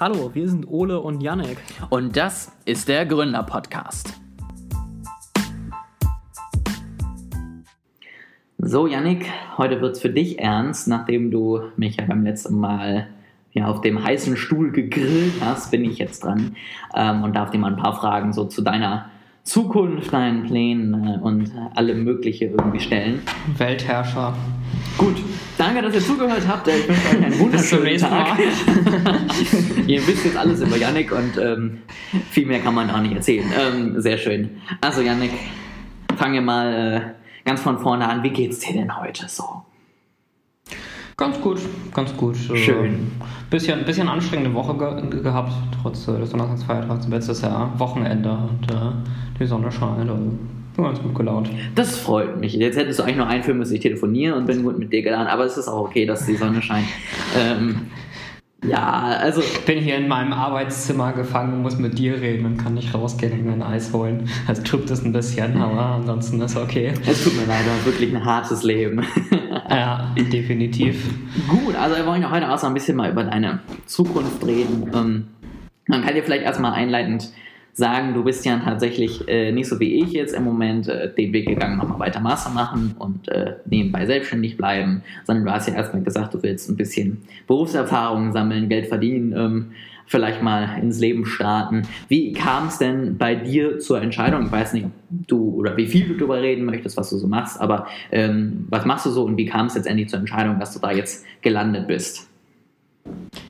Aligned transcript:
Hallo, 0.00 0.34
wir 0.34 0.48
sind 0.48 0.66
Ole 0.68 0.98
und 0.98 1.22
Yannick. 1.22 1.56
Und 1.88 2.16
das 2.16 2.50
ist 2.64 2.88
der 2.88 3.06
Gründer-Podcast. 3.06 4.20
So, 8.58 8.88
Yannick, 8.88 9.30
heute 9.56 9.80
wird 9.80 9.92
es 9.94 10.02
für 10.02 10.10
dich 10.10 10.40
ernst, 10.40 10.88
nachdem 10.88 11.30
du 11.30 11.60
mich 11.76 11.96
ja 11.98 12.06
beim 12.06 12.24
letzten 12.24 12.58
Mal 12.58 13.06
ja, 13.52 13.68
auf 13.68 13.82
dem 13.82 14.02
heißen 14.02 14.36
Stuhl 14.36 14.72
gegrillt 14.72 15.34
hast, 15.40 15.70
bin 15.70 15.84
ich 15.84 15.98
jetzt 15.98 16.24
dran 16.24 16.56
ähm, 16.96 17.22
und 17.22 17.36
darf 17.36 17.50
dir 17.50 17.58
mal 17.58 17.70
ein 17.70 17.80
paar 17.80 17.94
Fragen 17.94 18.32
so 18.32 18.46
zu 18.46 18.62
deiner 18.62 19.10
Zukunft, 19.44 20.10
deinen 20.12 20.44
Plänen 20.44 20.94
äh, 20.94 21.18
und 21.20 21.52
alle 21.74 21.94
mögliche 21.94 22.46
irgendwie 22.46 22.80
stellen. 22.80 23.22
Weltherrscher. 23.58 24.34
Gut, 24.96 25.16
danke, 25.58 25.82
dass 25.82 25.94
ihr 25.94 26.00
zugehört 26.00 26.46
habt. 26.48 26.66
Ich 26.68 26.88
wünsche 26.88 27.08
euch 27.08 27.24
einen 27.24 27.38
wunderschönen 27.38 27.98
Tag. 27.98 28.38
ihr 29.86 30.06
wisst 30.06 30.24
jetzt 30.24 30.36
alles 30.36 30.62
über 30.62 30.76
Yannick 30.76 31.12
und 31.12 31.36
ähm, 31.38 31.82
viel 32.30 32.46
mehr 32.46 32.60
kann 32.60 32.74
man 32.74 32.90
auch 32.90 33.00
nicht 33.00 33.14
erzählen. 33.14 33.46
Ähm, 33.58 34.00
sehr 34.00 34.16
schön. 34.16 34.62
Also 34.80 35.02
Yannick, 35.02 35.32
fangen 36.16 36.34
wir 36.34 36.42
mal 36.42 36.72
äh, 36.72 37.00
ganz 37.44 37.60
von 37.60 37.78
vorne 37.78 38.08
an. 38.08 38.22
Wie 38.22 38.30
geht's 38.30 38.60
dir 38.60 38.72
denn 38.72 38.98
heute 38.98 39.28
so? 39.28 39.62
Ganz 41.16 41.40
gut, 41.40 41.60
ganz 41.92 42.16
gut. 42.16 42.36
Äh, 42.50 42.56
Schön. 42.56 43.12
Bisschen, 43.50 43.84
bisschen 43.84 44.08
anstrengende 44.08 44.52
Woche 44.52 44.74
ge 44.76 45.22
gehabt, 45.22 45.52
trotz 45.80 46.08
äh, 46.08 46.18
des 46.18 46.30
Donnerstagsfeiertags. 46.30 47.06
Jetzt 47.10 47.28
ist 47.28 47.42
ja 47.42 47.72
Wochenende 47.78 48.30
und 48.30 48.70
äh, 48.70 48.92
die 49.38 49.46
Sonne 49.46 49.70
scheint. 49.70 50.00
Also 50.00 50.14
bin 50.76 50.84
ganz 50.84 51.00
gut 51.00 51.14
gelaunt. 51.14 51.50
Das 51.74 51.96
freut 51.96 52.40
mich. 52.40 52.54
Jetzt 52.54 52.76
hättest 52.76 52.98
du 52.98 53.04
eigentlich 53.04 53.16
noch 53.16 53.28
einführen 53.28 53.58
müssen, 53.58 53.74
ich 53.74 53.80
telefoniere 53.80 54.34
und 54.34 54.46
bin 54.46 54.62
gut 54.64 54.78
mit 54.78 54.92
dir 54.92 55.02
geladen, 55.02 55.28
aber 55.28 55.44
es 55.44 55.56
ist 55.56 55.68
auch 55.68 55.82
okay, 55.84 56.04
dass 56.04 56.26
die 56.26 56.34
Sonne 56.34 56.60
scheint. 56.62 56.86
ähm, 57.38 57.82
ja, 58.68 59.02
also. 59.20 59.40
Ich 59.40 59.64
bin 59.64 59.78
hier 59.78 59.96
in 59.96 60.08
meinem 60.08 60.32
Arbeitszimmer 60.32 61.12
gefangen 61.12 61.54
und 61.54 61.62
muss 61.62 61.78
mit 61.78 61.98
dir 61.98 62.20
reden 62.20 62.46
und 62.46 62.56
kann 62.56 62.74
nicht 62.74 62.94
rausgehen 62.94 63.32
und 63.32 63.44
mir 63.44 63.52
ein 63.52 63.62
Eis 63.62 63.92
holen. 63.92 64.28
Es 64.48 64.62
tut 64.62 64.90
es 64.90 65.04
ein 65.04 65.12
bisschen, 65.12 65.60
aber 65.60 65.80
ansonsten 65.80 66.40
ist 66.40 66.56
okay. 66.56 66.92
Es 67.06 67.24
tut 67.24 67.36
mir 67.36 67.46
leider 67.46 67.84
wirklich 67.84 68.14
ein 68.14 68.24
hartes 68.24 68.62
Leben. 68.62 69.04
ja, 69.70 70.14
definitiv. 70.16 71.08
Gut, 71.48 71.76
also 71.76 71.96
wir 71.96 72.06
wollen 72.06 72.30
heute 72.30 72.50
auch 72.50 72.58
so 72.58 72.66
ein 72.66 72.74
bisschen 72.74 72.96
mal 72.96 73.10
über 73.10 73.24
deine 73.24 73.60
Zukunft 73.86 74.44
reden. 74.46 74.90
Ähm, 74.94 75.28
man 75.86 76.02
kann 76.02 76.14
dir 76.14 76.22
vielleicht 76.22 76.44
erstmal 76.44 76.72
einleitend 76.72 77.30
sagen, 77.74 78.14
du 78.14 78.22
bist 78.22 78.46
ja 78.46 78.58
tatsächlich 78.58 79.28
äh, 79.28 79.50
nicht 79.50 79.68
so 79.68 79.80
wie 79.80 80.00
ich 80.00 80.12
jetzt 80.12 80.32
im 80.32 80.44
Moment 80.44 80.88
äh, 80.88 81.12
den 81.12 81.32
Weg 81.32 81.46
gegangen, 81.46 81.76
nochmal 81.76 81.98
weiter 81.98 82.20
Master 82.20 82.50
machen 82.50 82.94
und 82.98 83.28
äh, 83.28 83.56
nebenbei 83.66 84.06
selbstständig 84.06 84.56
bleiben, 84.56 85.02
sondern 85.24 85.44
du 85.44 85.52
hast 85.52 85.68
ja 85.68 85.74
erstmal 85.74 86.02
gesagt, 86.02 86.34
du 86.34 86.42
willst 86.42 86.70
ein 86.70 86.76
bisschen 86.76 87.22
Berufserfahrung 87.48 88.32
sammeln, 88.32 88.68
Geld 88.68 88.86
verdienen, 88.86 89.34
ähm, 89.36 89.72
vielleicht 90.06 90.40
mal 90.42 90.78
ins 90.80 91.00
Leben 91.00 91.26
starten. 91.26 91.82
Wie 92.08 92.32
kam 92.32 92.68
es 92.68 92.78
denn 92.78 93.18
bei 93.18 93.34
dir 93.34 93.80
zur 93.80 94.00
Entscheidung? 94.00 94.46
Ich 94.46 94.52
weiß 94.52 94.74
nicht, 94.74 94.84
ob 94.84 94.92
du 95.26 95.54
oder 95.54 95.76
wie 95.76 95.86
viel 95.86 96.06
du 96.06 96.14
darüber 96.14 96.40
reden 96.40 96.64
möchtest, 96.64 96.96
was 96.96 97.10
du 97.10 97.16
so 97.16 97.26
machst, 97.26 97.60
aber 97.60 97.88
ähm, 98.12 98.66
was 98.68 98.84
machst 98.84 99.06
du 99.06 99.10
so 99.10 99.24
und 99.24 99.36
wie 99.36 99.46
kam 99.46 99.66
es 99.66 99.74
letztendlich 99.74 100.08
zur 100.08 100.20
Entscheidung, 100.20 100.60
dass 100.60 100.74
du 100.74 100.78
da 100.78 100.92
jetzt 100.92 101.24
gelandet 101.42 101.88
bist? 101.88 102.28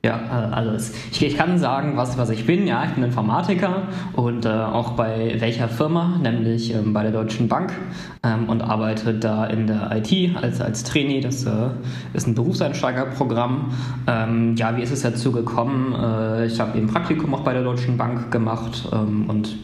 Ja, 0.05 0.19
äh, 0.29 0.53
alles. 0.53 0.93
Ich, 1.11 1.25
ich, 1.25 1.35
kann 1.35 1.57
sagen, 1.57 1.97
was, 1.97 2.15
was 2.15 2.29
ich 2.29 2.45
bin. 2.45 2.67
Ja, 2.67 2.83
ich 2.85 2.91
bin 2.91 3.03
Informatiker 3.03 3.87
und 4.13 4.45
äh, 4.45 4.49
auch 4.49 4.91
bei 4.91 5.35
welcher 5.39 5.67
Firma, 5.67 6.19
nämlich 6.21 6.75
ähm, 6.75 6.93
bei 6.93 7.01
der 7.01 7.11
Deutschen 7.11 7.47
Bank 7.47 7.73
ähm, 8.21 8.47
und 8.47 8.61
arbeite 8.61 9.15
da 9.15 9.47
in 9.47 9.65
der 9.65 9.89
IT 9.95 10.37
als, 10.39 10.61
als 10.61 10.83
Trainee. 10.83 11.21
Das 11.21 11.43
äh, 11.47 11.69
ist 12.13 12.27
ein 12.27 12.35
Berufseinsteigerprogramm. 12.35 13.71
Ähm, 14.05 14.55
ja, 14.55 14.77
wie 14.77 14.83
ist 14.83 14.91
es 14.91 15.01
dazu 15.01 15.31
gekommen? 15.31 15.95
Äh, 15.99 16.45
ich 16.45 16.59
habe 16.59 16.77
eben 16.77 16.85
Praktikum 16.85 17.33
auch 17.33 17.41
bei 17.41 17.53
der 17.53 17.63
Deutschen 17.63 17.97
Bank 17.97 18.29
gemacht 18.29 18.87
ähm, 18.93 19.27
und 19.27 19.55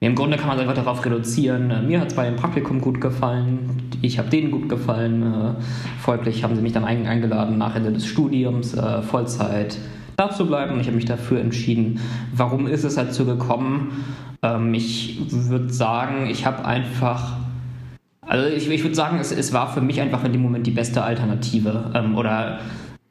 im 0.00 0.14
Grunde 0.14 0.36
kann 0.36 0.48
man 0.48 0.56
es 0.58 0.62
einfach 0.62 0.74
darauf 0.74 1.02
reduzieren. 1.02 1.70
Äh, 1.70 1.80
mir 1.80 2.00
hat 2.00 2.08
es 2.08 2.14
bei 2.14 2.26
dem 2.26 2.36
Praktikum 2.36 2.82
gut 2.82 3.00
gefallen, 3.00 3.87
ich 4.02 4.18
habe 4.18 4.30
denen 4.30 4.50
gut 4.50 4.68
gefallen. 4.68 5.22
Äh, 5.22 5.62
folglich 6.00 6.44
haben 6.44 6.54
sie 6.54 6.62
mich 6.62 6.72
dann 6.72 6.84
eingeladen, 6.84 7.58
nach 7.58 7.74
Ende 7.74 7.92
des 7.92 8.06
Studiums 8.06 8.74
äh, 8.74 9.02
Vollzeit 9.02 9.78
da 10.16 10.30
zu 10.30 10.46
bleiben. 10.46 10.74
Und 10.74 10.80
ich 10.80 10.86
habe 10.86 10.96
mich 10.96 11.04
dafür 11.04 11.40
entschieden. 11.40 12.00
Warum 12.34 12.66
ist 12.66 12.84
es 12.84 12.96
dazu 12.96 13.24
gekommen? 13.24 14.04
Ähm, 14.42 14.74
ich 14.74 15.20
würde 15.30 15.72
sagen, 15.72 16.28
ich 16.30 16.46
habe 16.46 16.64
einfach. 16.64 17.36
Also 18.20 18.46
ich, 18.46 18.68
ich 18.68 18.82
würde 18.82 18.94
sagen, 18.94 19.18
es, 19.18 19.32
es, 19.32 19.54
war 19.54 19.72
für 19.72 19.80
mich 19.80 20.00
einfach 20.00 20.22
in 20.24 20.32
dem 20.32 20.42
Moment 20.42 20.66
die 20.66 20.72
beste 20.72 21.02
Alternative. 21.02 21.92
Ähm, 21.94 22.14
oder 22.16 22.60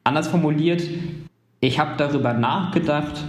anders 0.04 0.28
formuliert, 0.28 0.82
ich 1.60 1.80
habe 1.80 1.92
darüber 1.96 2.34
nachgedacht, 2.34 3.24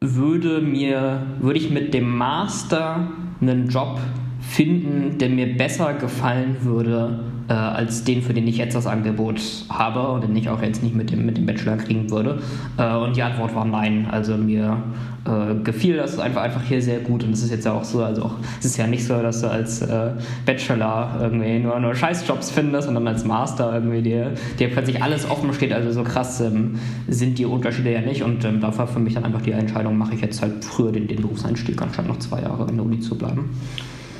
würde 0.00 0.62
mir, 0.62 1.26
würde 1.40 1.58
ich 1.58 1.70
mit 1.70 1.92
dem 1.92 2.16
Master 2.16 3.08
einen 3.40 3.68
Job 3.68 4.00
finden, 4.40 5.18
der 5.18 5.28
mir 5.28 5.56
besser 5.56 5.94
gefallen 5.94 6.56
würde, 6.62 7.20
äh, 7.48 7.52
als 7.52 8.04
den, 8.04 8.22
für 8.22 8.32
den 8.32 8.46
ich 8.46 8.56
jetzt 8.56 8.74
das 8.74 8.86
Angebot 8.86 9.40
habe 9.68 10.08
und 10.12 10.22
den 10.22 10.36
ich 10.36 10.48
auch 10.48 10.62
jetzt 10.62 10.82
nicht 10.82 10.94
mit 10.94 11.10
dem, 11.10 11.26
mit 11.26 11.36
dem 11.36 11.46
Bachelor 11.46 11.76
kriegen 11.76 12.10
würde. 12.10 12.38
Äh, 12.78 12.96
und 12.96 13.16
die 13.16 13.22
Antwort 13.22 13.54
war 13.54 13.64
nein. 13.64 14.06
Also 14.10 14.36
mir 14.36 14.82
äh, 15.24 15.62
gefiel 15.62 15.96
das 15.96 16.18
einfach, 16.18 16.42
einfach 16.42 16.62
hier 16.62 16.80
sehr 16.80 17.00
gut 17.00 17.24
und 17.24 17.32
es 17.32 17.42
ist 17.42 17.50
jetzt 17.50 17.66
ja 17.66 17.72
auch 17.72 17.84
so, 17.84 18.02
also 18.02 18.22
auch, 18.22 18.34
es 18.58 18.66
ist 18.66 18.76
ja 18.76 18.86
nicht 18.86 19.04
so, 19.04 19.20
dass 19.20 19.42
du 19.42 19.50
als 19.50 19.82
äh, 19.82 20.12
Bachelor 20.46 21.18
irgendwie 21.20 21.58
nur, 21.58 21.78
nur 21.80 21.94
Scheißjobs 21.94 22.50
findest 22.50 22.88
und 22.88 22.94
dann 22.94 23.06
als 23.06 23.24
Master 23.24 23.74
irgendwie 23.74 24.02
dir, 24.02 24.32
dir 24.58 24.70
plötzlich 24.70 25.02
alles 25.02 25.28
offen 25.28 25.52
steht. 25.52 25.72
Also 25.72 25.90
so 25.92 26.04
krass 26.04 26.40
ähm, 26.40 26.76
sind 27.08 27.38
die 27.38 27.44
Unterschiede 27.44 27.92
ja 27.92 28.00
nicht 28.00 28.22
und 28.22 28.44
ähm, 28.44 28.60
da 28.60 28.76
war 28.78 28.86
für 28.86 29.00
mich 29.00 29.14
dann 29.14 29.24
einfach 29.24 29.42
die 29.42 29.52
Entscheidung, 29.52 29.98
mache 29.98 30.14
ich 30.14 30.20
jetzt 30.20 30.40
halt 30.40 30.64
früher 30.64 30.92
den, 30.92 31.06
den 31.06 31.20
Berufseinstieg, 31.20 31.80
anstatt 31.82 32.06
noch 32.06 32.18
zwei 32.20 32.42
Jahre 32.42 32.68
in 32.68 32.76
der 32.76 32.84
Uni 32.84 33.00
zu 33.00 33.18
bleiben. 33.18 33.50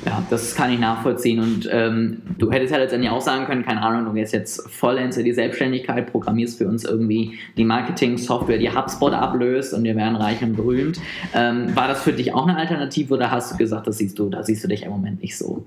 Ja, 0.05 0.23
das 0.29 0.55
kann 0.55 0.71
ich 0.71 0.79
nachvollziehen. 0.79 1.39
Und 1.39 1.69
ähm, 1.71 2.21
du 2.39 2.51
hättest 2.51 2.71
ja 2.71 2.79
letztendlich 2.79 3.11
auch 3.11 3.21
sagen 3.21 3.45
können, 3.45 3.63
keine 3.63 3.81
Ahnung, 3.83 4.05
du 4.05 4.13
gehst 4.13 4.33
jetzt 4.33 4.67
vollends 4.69 5.17
in 5.17 5.25
die 5.25 5.33
Selbstständigkeit, 5.33 6.11
programmierst 6.11 6.57
für 6.57 6.67
uns 6.67 6.85
irgendwie 6.85 7.37
die 7.55 7.63
Marketing-Software, 7.63 8.57
die 8.57 8.71
HubSpot 8.71 9.13
ablöst 9.13 9.73
und 9.73 9.83
wir 9.83 9.95
werden 9.95 10.15
reich 10.15 10.41
und 10.41 10.55
berühmt. 10.55 10.99
Ähm, 11.35 11.75
war 11.75 11.87
das 11.87 12.01
für 12.01 12.13
dich 12.13 12.33
auch 12.33 12.47
eine 12.47 12.57
Alternative 12.57 13.13
oder 13.13 13.29
hast 13.29 13.53
du 13.53 13.57
gesagt, 13.57 13.85
das 13.85 13.99
siehst 13.99 14.17
du, 14.17 14.29
da 14.29 14.43
siehst 14.43 14.63
du 14.63 14.67
dich 14.67 14.83
im 14.83 14.91
Moment 14.91 15.21
nicht 15.21 15.37
so? 15.37 15.65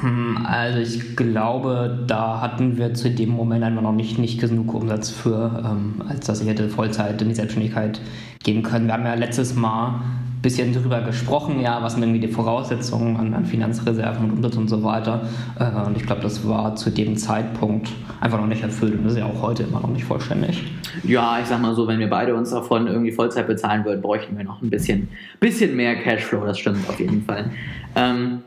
Hm, 0.00 0.46
also 0.46 0.78
ich 0.78 1.16
glaube, 1.16 2.04
da 2.06 2.40
hatten 2.40 2.78
wir 2.78 2.94
zu 2.94 3.10
dem 3.10 3.30
Moment 3.30 3.64
einfach 3.64 3.82
noch 3.82 3.92
nicht, 3.92 4.18
nicht 4.18 4.40
genug 4.40 4.74
Umsatz 4.74 5.10
für, 5.10 5.62
ähm, 5.64 6.02
als 6.08 6.26
dass 6.26 6.40
ich 6.40 6.48
hätte 6.48 6.68
Vollzeit 6.68 7.20
in 7.20 7.28
die 7.28 7.34
Selbstständigkeit 7.34 8.00
gehen 8.42 8.62
können. 8.62 8.86
Wir 8.86 8.94
haben 8.94 9.04
ja 9.04 9.14
letztes 9.14 9.54
Mal 9.54 10.02
bisschen 10.42 10.72
darüber 10.72 11.02
gesprochen, 11.02 11.60
ja, 11.60 11.82
was 11.82 11.94
sind 11.94 12.02
irgendwie 12.02 12.20
die 12.20 12.32
Voraussetzungen 12.32 13.16
an, 13.16 13.34
an 13.34 13.44
Finanzreserven 13.44 14.24
und 14.24 14.32
Umsatz 14.36 14.56
und 14.56 14.68
so 14.68 14.82
weiter. 14.82 15.28
Äh, 15.58 15.86
und 15.86 15.96
ich 15.96 16.06
glaube, 16.06 16.22
das 16.22 16.46
war 16.48 16.76
zu 16.76 16.90
dem 16.90 17.16
Zeitpunkt 17.16 17.90
einfach 18.20 18.40
noch 18.40 18.46
nicht 18.46 18.62
erfüllt 18.62 18.94
und 18.94 19.04
das 19.04 19.12
ist 19.12 19.18
ja 19.18 19.26
auch 19.26 19.42
heute 19.42 19.64
immer 19.64 19.80
noch 19.80 19.90
nicht 19.90 20.04
vollständig. 20.04 20.64
Ja, 21.04 21.38
ich 21.40 21.46
sag 21.46 21.60
mal 21.60 21.74
so, 21.74 21.86
wenn 21.86 21.98
wir 21.98 22.08
beide 22.08 22.34
uns 22.34 22.50
davon 22.50 22.86
irgendwie 22.86 23.12
Vollzeit 23.12 23.46
bezahlen 23.46 23.84
würden, 23.84 24.00
bräuchten 24.00 24.36
wir 24.36 24.44
noch 24.44 24.62
ein 24.62 24.70
bisschen, 24.70 25.08
bisschen 25.40 25.76
mehr 25.76 25.96
Cashflow, 25.96 26.44
das 26.46 26.58
stimmt 26.58 26.88
auf 26.88 26.98
jeden 26.98 27.22
Fall. 27.22 27.50
Ähm, 27.94 28.40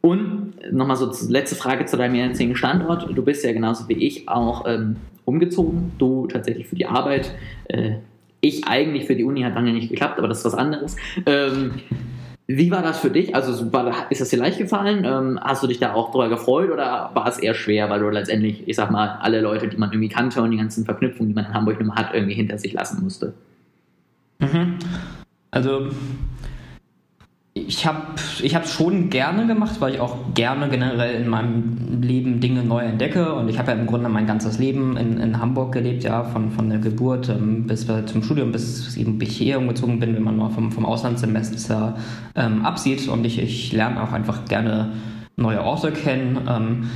und 0.00 0.52
nochmal 0.70 0.96
so 0.96 1.10
letzte 1.28 1.56
Frage 1.56 1.86
zu 1.86 1.96
deinem 1.96 2.14
jetzigen 2.14 2.56
Standort. 2.56 3.08
Du 3.14 3.22
bist 3.22 3.42
ja 3.42 3.52
genauso 3.52 3.88
wie 3.88 3.94
ich 3.94 4.28
auch 4.28 4.66
ähm, 4.66 4.96
umgezogen. 5.24 5.92
Du 5.96 6.26
tatsächlich 6.26 6.66
für 6.66 6.76
die 6.76 6.84
Arbeit. 6.84 7.34
Äh, 7.68 7.94
ich 8.44 8.66
eigentlich 8.66 9.06
für 9.06 9.16
die 9.16 9.24
Uni 9.24 9.42
hat 9.42 9.54
lange 9.54 9.72
nicht 9.72 9.88
geklappt, 9.88 10.18
aber 10.18 10.28
das 10.28 10.38
ist 10.38 10.44
was 10.44 10.54
anderes. 10.54 10.96
Ähm, 11.26 11.80
wie 12.46 12.70
war 12.70 12.82
das 12.82 12.98
für 12.98 13.10
dich? 13.10 13.34
Also 13.34 13.72
war, 13.72 14.10
ist 14.10 14.20
das 14.20 14.28
dir 14.28 14.36
leicht 14.36 14.58
gefallen? 14.58 15.04
Ähm, 15.06 15.40
hast 15.42 15.62
du 15.62 15.66
dich 15.66 15.78
da 15.78 15.94
auch 15.94 16.10
drüber 16.10 16.28
gefreut 16.28 16.70
oder 16.70 17.10
war 17.14 17.26
es 17.26 17.38
eher 17.38 17.54
schwer, 17.54 17.88
weil 17.88 18.00
du 18.00 18.10
letztendlich, 18.10 18.68
ich 18.68 18.76
sag 18.76 18.90
mal, 18.90 19.18
alle 19.22 19.40
Leute, 19.40 19.68
die 19.68 19.78
man 19.78 19.90
irgendwie 19.90 20.10
kannte 20.10 20.42
und 20.42 20.50
die 20.50 20.58
ganzen 20.58 20.84
Verknüpfungen, 20.84 21.30
die 21.30 21.34
man 21.34 21.46
in 21.46 21.54
Hamburg 21.54 21.80
nun 21.80 21.94
hat, 21.94 22.12
irgendwie 22.12 22.34
hinter 22.34 22.58
sich 22.58 22.74
lassen 22.74 23.02
musste? 23.02 23.32
Mhm. 24.40 24.74
Also 25.50 25.88
ich 27.56 27.86
habe 27.86 28.02
es 28.16 28.72
schon 28.72 29.10
gerne 29.10 29.46
gemacht, 29.46 29.80
weil 29.80 29.94
ich 29.94 30.00
auch 30.00 30.34
gerne 30.34 30.68
generell 30.68 31.22
in 31.22 31.28
meinem 31.28 32.02
Leben 32.02 32.40
Dinge 32.40 32.64
neu 32.64 32.80
entdecke. 32.80 33.32
Und 33.32 33.48
ich 33.48 33.60
habe 33.60 33.70
ja 33.70 33.78
im 33.78 33.86
Grunde 33.86 34.08
mein 34.08 34.26
ganzes 34.26 34.58
Leben 34.58 34.96
in, 34.96 35.18
in 35.18 35.38
Hamburg 35.38 35.70
gelebt, 35.70 36.02
ja, 36.02 36.24
von, 36.24 36.50
von 36.50 36.68
der 36.68 36.80
Geburt 36.80 37.28
ähm, 37.28 37.68
bis 37.68 37.86
zum 37.86 38.24
Studium, 38.24 38.50
bis 38.50 38.96
eben 38.96 39.20
ich 39.20 39.36
hier 39.36 39.58
umgezogen 39.58 40.00
bin, 40.00 40.16
wenn 40.16 40.24
man 40.24 40.36
mal 40.36 40.50
vom, 40.50 40.72
vom 40.72 40.84
Auslandssemester 40.84 41.96
ähm, 42.34 42.64
absieht. 42.64 43.06
Und 43.06 43.24
ich, 43.24 43.38
ich 43.38 43.72
lerne 43.72 44.02
auch 44.02 44.12
einfach 44.12 44.46
gerne 44.46 44.90
neue 45.36 45.62
Orte 45.62 45.92
kennen. 45.92 46.40
Ähm, 46.48 46.90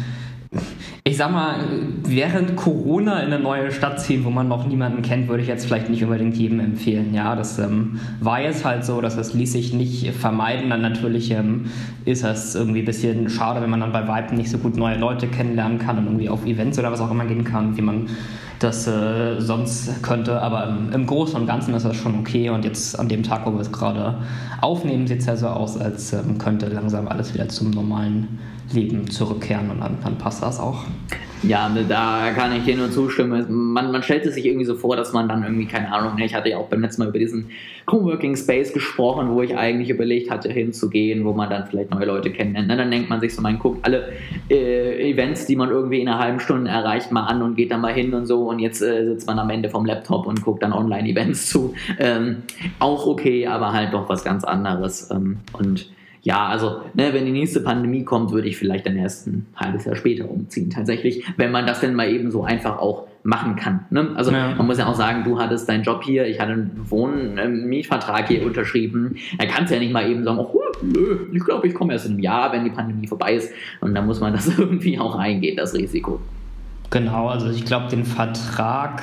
ich 1.05 1.17
sag 1.17 1.31
mal, 1.31 1.56
während 2.05 2.56
Corona 2.56 3.21
in 3.21 3.33
eine 3.33 3.43
neue 3.43 3.71
Stadt 3.71 4.00
ziehen, 4.00 4.25
wo 4.25 4.31
man 4.31 4.49
noch 4.49 4.67
niemanden 4.67 5.03
kennt, 5.03 5.29
würde 5.29 5.43
ich 5.43 5.49
jetzt 5.49 5.67
vielleicht 5.67 5.89
nicht 5.91 6.03
unbedingt 6.03 6.37
jedem 6.37 6.61
empfehlen. 6.61 7.15
Ja, 7.15 7.37
das 7.37 7.59
ähm, 7.59 8.00
war 8.21 8.41
jetzt 8.41 8.65
halt 8.65 8.85
so, 8.85 9.00
dass 9.00 9.17
das 9.17 9.35
ließ 9.35 9.53
sich 9.53 9.73
nicht 9.73 10.12
vermeiden. 10.15 10.71
Dann 10.71 10.83
natürlich 10.83 11.31
ähm, 11.31 11.67
ist 12.05 12.25
das 12.25 12.55
irgendwie 12.55 12.81
ein 12.81 12.85
bisschen 12.85 13.29
schade, 13.29 13.61
wenn 13.61 13.71
man 13.71 13.81
dann 13.81 13.93
bei 13.93 14.06
Weitem 14.09 14.37
nicht 14.37 14.50
so 14.50 14.59
gut 14.59 14.77
neue 14.77 14.99
Leute 14.99 15.29
kennenlernen 15.29 15.79
kann 15.79 15.99
und 15.99 16.06
irgendwie 16.06 16.29
auf 16.29 16.45
Events 16.47 16.79
oder 16.79 16.93
was 16.93 17.00
auch 17.00 17.11
immer 17.11 17.27
gehen 17.27 17.45
kann, 17.45 17.77
wie 17.77 17.83
man 17.83 18.06
das 18.58 18.87
äh, 18.87 19.40
sonst 19.40 20.02
könnte. 20.02 20.40
Aber 20.40 20.69
im, 20.69 20.93
im, 20.93 21.06
Großen 21.06 21.37
und 21.37 21.46
Ganzen 21.46 21.75
ist 21.75 21.84
das 21.84 21.96
schon 21.96 22.19
okay. 22.19 22.50
Und 22.50 22.64
jetzt 22.64 22.99
an 22.99 23.08
dem 23.08 23.22
Tag, 23.22 23.46
wo 23.46 23.52
wir 23.52 23.60
es 23.60 23.72
gerade 23.72 24.19
aufnehmen, 24.60 25.06
sieht 25.06 25.20
es 25.20 25.26
ja 25.26 25.37
so 25.37 25.49
aus, 25.49 25.76
als 25.76 26.12
ähm, 26.12 26.38
könnte 26.38 26.66
langsam 26.66 27.08
alles 27.08 27.34
wieder 27.34 27.49
zum 27.49 27.70
normalen 27.70 28.38
Leben 28.72 29.10
zurückkehren 29.10 29.70
und 29.70 29.81
dann, 29.81 29.99
dann 30.02 30.19
passt 30.19 30.43
das 30.43 30.60
auch. 30.60 30.84
Ja, 31.43 31.69
ne, 31.69 31.85
da 31.88 32.31
kann 32.35 32.52
ich 32.52 32.64
dir 32.64 32.76
nur 32.76 32.90
zustimmen. 32.90 33.46
Man, 33.73 33.93
man 33.93 34.02
stellt 34.02 34.26
es 34.26 34.35
sich 34.35 34.44
irgendwie 34.44 34.64
so 34.64 34.75
vor, 34.75 34.96
dass 34.96 35.12
man 35.12 35.29
dann 35.29 35.44
irgendwie, 35.44 35.67
keine 35.67 35.93
Ahnung, 35.93 36.17
ne, 36.17 36.25
ich 36.25 36.35
hatte 36.35 36.49
ja 36.49 36.58
auch 36.58 36.69
beim 36.69 36.81
letzten 36.81 37.02
Mal 37.02 37.11
über 37.11 37.19
diesen 37.19 37.50
Coworking 37.87 38.37
Space 38.37 38.73
gesprochen, 38.73 39.31
wo 39.31 39.43
ich 39.43 39.56
eigentlich 39.56 39.88
überlegt 39.88 40.31
hatte, 40.31 40.52
hinzugehen, 40.52 41.25
wo 41.25 41.32
man 41.32 41.49
dann 41.49 41.67
vielleicht 41.67 41.90
neue 41.90 42.06
Leute 42.06 42.31
kennenlernt. 42.31 42.69
Ne, 42.69 42.76
dann 42.76 42.90
denkt 42.90 43.08
man 43.08 43.20
sich 43.20 43.35
so, 43.35 43.40
man 43.40 43.58
guckt 43.58 43.85
alle 43.85 44.12
äh, 44.50 45.11
Events, 45.11 45.46
die 45.46 45.55
man 45.55 45.70
irgendwie 45.70 46.00
in 46.00 46.08
einer 46.08 46.19
halben 46.19 46.40
Stunde 46.40 46.70
erreicht, 46.70 47.12
mal 47.12 47.26
an 47.26 47.40
und 47.40 47.56
geht 47.56 47.70
dann 47.70 47.82
mal 47.82 47.93
hin 47.93 48.14
und 48.14 48.26
so 48.26 48.49
und 48.49 48.58
jetzt 48.58 48.82
äh, 48.82 49.05
sitzt 49.05 49.29
man 49.29 49.38
am 49.38 49.50
Ende 49.50 49.69
vom 49.69 49.87
Laptop 49.87 50.26
und 50.26 50.43
guckt 50.43 50.62
dann 50.64 50.73
Online-Events 50.73 51.50
zu. 51.50 51.75
Ähm, 51.99 52.43
auch 52.81 53.06
okay, 53.06 53.46
aber 53.46 53.73
halt 53.73 53.93
doch 53.93 54.08
was 54.08 54.25
ganz 54.25 54.43
anderes. 54.43 55.11
Ähm, 55.11 55.38
und 55.52 55.88
ja, 56.23 56.47
also 56.47 56.82
ne, 56.94 57.12
wenn 57.12 57.25
die 57.25 57.32
nächste 57.32 57.61
Pandemie 57.61 58.05
kommt, 58.05 58.32
würde 58.32 58.49
ich 58.49 58.56
vielleicht 58.56 58.87
dann 58.87 58.97
erst 58.97 59.26
ein 59.26 59.47
halbes 59.56 59.85
Jahr 59.85 59.97
später 59.97 60.31
umziehen. 60.31 60.70
Tatsächlich, 60.70 61.25
wenn 61.37 61.50
man 61.50 61.67
das 61.67 61.81
denn 61.81 61.94
mal 61.94 62.09
eben 62.11 62.31
so 62.31 62.44
einfach 62.44 62.79
auch 62.79 63.06
machen 63.23 63.56
kann. 63.56 63.85
Ne? 63.91 64.11
Also 64.17 64.31
ja. 64.31 64.55
man 64.55 64.67
muss 64.67 64.79
ja 64.79 64.87
auch 64.87 64.94
sagen, 64.94 65.25
du 65.25 65.38
hattest 65.38 65.69
deinen 65.69 65.82
Job 65.82 66.03
hier, 66.03 66.26
ich 66.26 66.41
hatte 66.41 66.53
einen 66.53 66.87
Wohn-Mietvertrag 66.88 68.29
hier 68.29 68.44
unterschrieben. 68.47 69.17
Da 69.38 69.47
kannst 69.47 69.70
du 69.70 69.75
ja 69.75 69.81
nicht 69.81 69.93
mal 69.93 70.09
eben 70.09 70.25
sagen, 70.25 70.38
oh, 70.38 70.61
nö, 70.82 71.26
ich 71.32 71.44
glaube, 71.44 71.67
ich 71.67 71.75
komme 71.75 71.93
erst 71.93 72.06
in 72.06 72.12
einem 72.12 72.21
Jahr, 72.21 72.53
wenn 72.53 72.64
die 72.64 72.71
Pandemie 72.71 73.06
vorbei 73.06 73.35
ist. 73.35 73.53
Und 73.81 73.94
dann 73.94 74.06
muss 74.06 74.21
man 74.21 74.32
das 74.32 74.47
irgendwie 74.59 74.99
auch 74.99 75.17
eingehen, 75.17 75.56
das 75.56 75.75
Risiko. 75.75 76.21
Genau, 76.91 77.29
also 77.29 77.50
ich 77.50 77.64
glaube, 77.64 77.88
den 77.88 78.05
Vertrag 78.05 79.03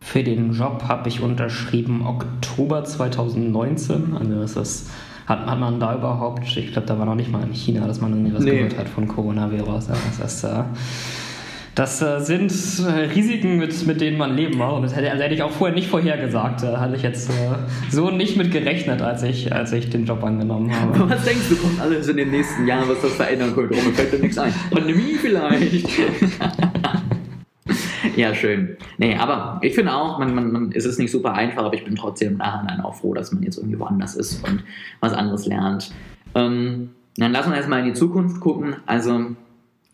für 0.00 0.22
den 0.22 0.52
Job 0.52 0.84
habe 0.88 1.08
ich 1.08 1.20
unterschrieben 1.20 2.06
Oktober 2.06 2.84
2019. 2.84 4.16
Also 4.18 4.40
das 4.40 4.56
ist 4.56 4.90
hat, 5.28 5.46
hat 5.46 5.60
man 5.60 5.78
da 5.78 5.94
überhaupt, 5.94 6.44
ich 6.56 6.72
glaube, 6.72 6.86
da 6.86 6.98
war 6.98 7.04
noch 7.04 7.14
nicht 7.14 7.30
mal 7.30 7.42
in 7.42 7.52
China, 7.52 7.86
dass 7.86 8.00
man 8.00 8.12
irgendwie 8.12 8.34
was 8.34 8.44
nee. 8.44 8.52
gehört 8.52 8.78
hat 8.78 8.88
von 8.88 9.06
Coronavirus. 9.06 9.88
Das, 10.18 10.44
äh, 10.44 10.62
das 11.74 12.00
äh, 12.00 12.20
sind 12.20 12.50
äh, 12.50 13.04
Risiken, 13.14 13.58
mit, 13.58 13.86
mit 13.86 14.00
denen 14.00 14.16
man 14.16 14.34
leben 14.34 14.56
muss. 14.56 14.72
Und 14.72 14.82
das 14.82 14.96
hätte, 14.96 15.10
also 15.10 15.22
hätte 15.22 15.34
ich 15.34 15.42
auch 15.42 15.50
vorher 15.50 15.74
nicht 15.74 15.88
vorhergesagt. 15.88 16.62
Da 16.62 16.80
hatte 16.80 16.96
ich 16.96 17.02
jetzt 17.02 17.30
so 17.90 18.10
nicht 18.10 18.38
mit 18.38 18.50
gerechnet, 18.50 19.02
als 19.02 19.22
ich, 19.22 19.52
als 19.52 19.72
ich 19.72 19.90
den 19.90 20.06
Job 20.06 20.24
angenommen 20.24 20.72
habe. 20.80 21.10
Was 21.10 21.24
denkst 21.24 21.50
du, 21.50 21.56
kommt 21.56 21.78
alles 21.80 22.08
in 22.08 22.16
den 22.16 22.30
nächsten 22.30 22.66
Jahren, 22.66 22.88
was 22.88 23.02
das 23.02 23.12
verändern 23.12 23.54
könnte? 23.54 23.76
Oh, 23.78 23.86
mir 23.86 23.92
fällt 23.92 24.12
dir 24.12 24.18
nichts 24.20 24.38
ein. 24.38 24.52
Pandemie 24.70 25.14
vielleicht. 25.20 25.88
Ja, 28.18 28.34
schön. 28.34 28.76
Nee, 28.96 29.14
aber 29.14 29.60
ich 29.62 29.76
finde 29.76 29.94
auch, 29.94 30.18
man, 30.18 30.34
man, 30.34 30.50
man, 30.50 30.72
es 30.74 30.84
ist 30.84 30.98
nicht 30.98 31.12
super 31.12 31.34
einfach, 31.34 31.64
aber 31.64 31.74
ich 31.74 31.84
bin 31.84 31.94
trotzdem 31.94 32.32
im 32.32 32.38
Nachhinein 32.38 32.80
auch 32.80 32.96
froh, 32.96 33.14
dass 33.14 33.30
man 33.30 33.44
jetzt 33.44 33.58
irgendwie 33.58 33.78
woanders 33.78 34.16
ist 34.16 34.44
und 34.44 34.64
was 34.98 35.12
anderes 35.12 35.46
lernt. 35.46 35.92
Ähm, 36.34 36.90
dann 37.16 37.30
lassen 37.30 37.50
wir 37.50 37.56
erstmal 37.56 37.78
in 37.78 37.86
die 37.86 37.92
Zukunft 37.92 38.40
gucken. 38.40 38.74
Also 38.86 39.12
fangen 39.12 39.36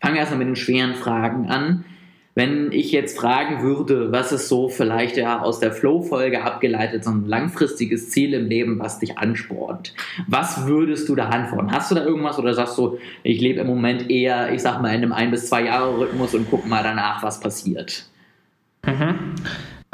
wir 0.01 0.15
erstmal 0.15 0.39
mit 0.39 0.47
den 0.47 0.55
schweren 0.55 0.95
Fragen 0.95 1.51
an. 1.51 1.85
Wenn 2.33 2.71
ich 2.71 2.91
jetzt 2.91 3.15
fragen 3.15 3.61
würde, 3.61 4.11
was 4.11 4.31
ist 4.31 4.49
so 4.49 4.69
vielleicht 4.69 5.17
ja 5.17 5.39
aus 5.41 5.59
der 5.59 5.71
Flow-Folge 5.71 6.43
abgeleitet, 6.43 7.03
so 7.03 7.11
ein 7.11 7.27
langfristiges 7.27 8.09
Ziel 8.09 8.33
im 8.33 8.47
Leben, 8.47 8.79
was 8.79 8.97
dich 8.97 9.19
anspornt, 9.19 9.93
was 10.27 10.65
würdest 10.65 11.07
du 11.09 11.15
da 11.15 11.29
antworten? 11.29 11.71
Hast 11.71 11.91
du 11.91 11.95
da 11.95 12.03
irgendwas 12.03 12.39
oder 12.39 12.55
sagst 12.55 12.75
du, 12.79 12.97
ich 13.21 13.39
lebe 13.39 13.59
im 13.59 13.67
Moment 13.67 14.09
eher, 14.09 14.51
ich 14.51 14.63
sag 14.63 14.81
mal, 14.81 14.89
in 14.89 14.95
einem 14.95 15.13
ein 15.13 15.29
bis 15.29 15.47
zwei 15.47 15.65
Jahre 15.65 15.99
Rhythmus 15.99 16.33
und 16.33 16.47
guck 16.49 16.65
mal 16.65 16.81
danach, 16.81 17.21
was 17.21 17.39
passiert? 17.39 18.09
Mhm. 18.85 19.35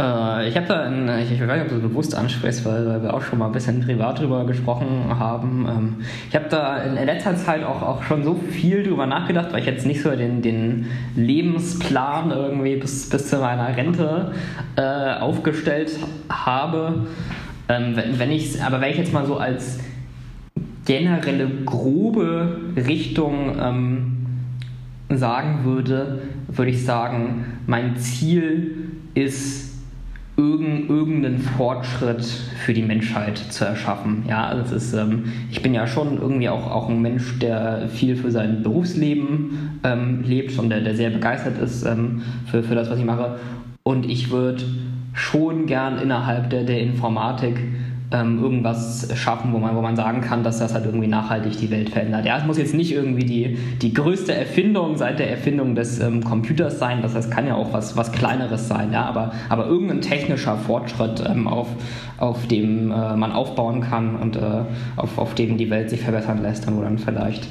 Äh, 0.01 0.49
ich 0.49 0.55
habe 0.55 0.67
da, 0.67 0.85
in, 0.85 1.07
ich, 1.19 1.31
ich 1.31 1.39
weiß 1.41 1.47
nicht, 1.47 1.61
ob 1.63 1.69
du 1.69 1.75
das 1.75 1.89
bewusst 1.89 2.15
ansprichst, 2.15 2.65
weil, 2.65 2.87
weil, 2.87 3.03
wir 3.03 3.13
auch 3.13 3.21
schon 3.21 3.39
mal 3.39 3.47
ein 3.47 3.51
bisschen 3.51 3.81
privat 3.81 4.19
drüber 4.19 4.45
gesprochen 4.45 5.17
haben. 5.17 5.67
Ähm, 5.69 5.95
ich 6.29 6.35
habe 6.35 6.47
da 6.49 6.77
in, 6.77 6.95
letzter 6.95 7.35
Zeit 7.35 7.63
auch, 7.63 7.81
auch 7.81 8.03
schon 8.03 8.23
so 8.23 8.35
viel 8.35 8.83
drüber 8.83 9.05
nachgedacht, 9.05 9.51
weil 9.51 9.59
ich 9.59 9.65
jetzt 9.65 9.85
nicht 9.85 10.01
so 10.01 10.11
den, 10.11 10.41
den 10.41 10.87
Lebensplan 11.15 12.31
irgendwie 12.31 12.77
bis, 12.77 13.09
bis 13.09 13.29
zu 13.29 13.37
meiner 13.37 13.75
Rente 13.75 14.31
äh, 14.75 15.19
aufgestellt 15.19 15.91
habe. 16.29 17.07
Ähm, 17.69 17.95
wenn, 17.95 18.19
wenn 18.19 18.31
ich, 18.31 18.61
aber 18.63 18.81
wenn 18.81 18.91
ich 18.91 18.97
jetzt 18.97 19.13
mal 19.13 19.25
so 19.25 19.37
als 19.37 19.79
generelle 20.85 21.47
grobe 21.65 22.57
Richtung 22.75 23.55
ähm, 23.61 24.10
sagen 25.17 25.63
würde, 25.63 26.21
würde 26.47 26.71
ich 26.71 26.85
sagen, 26.85 27.45
mein 27.67 27.97
Ziel 27.97 28.91
ist 29.13 29.71
irgendeinen 30.37 31.39
Fortschritt 31.39 32.23
für 32.23 32.73
die 32.73 32.81
Menschheit 32.81 33.37
zu 33.37 33.65
erschaffen. 33.65 34.23
Ja, 34.27 34.53
es 34.57 34.71
ist, 34.71 34.93
ähm, 34.93 35.25
ich 35.51 35.61
bin 35.61 35.73
ja 35.73 35.85
schon 35.85 36.19
irgendwie 36.19 36.49
auch, 36.49 36.69
auch 36.71 36.89
ein 36.89 37.01
Mensch, 37.01 37.37
der 37.39 37.89
viel 37.89 38.15
für 38.15 38.31
sein 38.31 38.63
Berufsleben 38.63 39.79
ähm, 39.83 40.23
lebt 40.23 40.57
und 40.57 40.69
der, 40.69 40.81
der 40.81 40.95
sehr 40.95 41.09
begeistert 41.09 41.59
ist 41.59 41.85
ähm, 41.85 42.21
für, 42.45 42.63
für 42.63 42.75
das, 42.75 42.89
was 42.89 42.97
ich 42.97 43.05
mache. 43.05 43.37
Und 43.83 44.09
ich 44.09 44.31
würde 44.31 44.63
schon 45.13 45.65
gern 45.65 45.99
innerhalb 45.99 46.49
der, 46.49 46.63
der 46.63 46.81
Informatik 46.81 47.59
ähm, 48.11 48.39
irgendwas 48.41 49.07
schaffen, 49.15 49.53
wo 49.53 49.57
man, 49.57 49.75
wo 49.75 49.81
man 49.81 49.95
sagen 49.95 50.21
kann, 50.21 50.43
dass 50.43 50.59
das 50.59 50.73
halt 50.73 50.85
irgendwie 50.85 51.07
nachhaltig 51.07 51.57
die 51.57 51.71
Welt 51.71 51.89
verändert. 51.89 52.25
Ja, 52.25 52.37
es 52.37 52.45
muss 52.45 52.57
jetzt 52.57 52.73
nicht 52.73 52.91
irgendwie 52.91 53.23
die, 53.23 53.57
die 53.81 53.93
größte 53.93 54.33
Erfindung 54.33 54.97
seit 54.97 55.19
der 55.19 55.29
Erfindung 55.29 55.75
des 55.75 55.99
ähm, 55.99 56.23
Computers 56.23 56.79
sein, 56.79 57.01
das 57.01 57.15
heißt, 57.15 57.31
kann 57.31 57.47
ja 57.47 57.55
auch 57.55 57.73
was, 57.73 57.95
was 57.95 58.11
Kleineres 58.11 58.67
sein, 58.67 58.91
ja, 58.91 59.05
aber, 59.05 59.31
aber 59.49 59.67
irgendein 59.67 60.01
technischer 60.01 60.57
Fortschritt, 60.57 61.23
ähm, 61.27 61.47
auf, 61.47 61.67
auf 62.17 62.47
dem 62.47 62.91
äh, 62.91 63.15
man 63.15 63.31
aufbauen 63.31 63.81
kann 63.81 64.15
und 64.15 64.35
äh, 64.35 64.63
auf, 64.97 65.17
auf 65.17 65.35
dem 65.35 65.57
die 65.57 65.69
Welt 65.69 65.89
sich 65.89 66.01
verbessern 66.01 66.41
lässt, 66.41 66.67
dann 66.67 66.77
wo 66.77 66.81
dann 66.81 66.97
vielleicht 66.97 67.47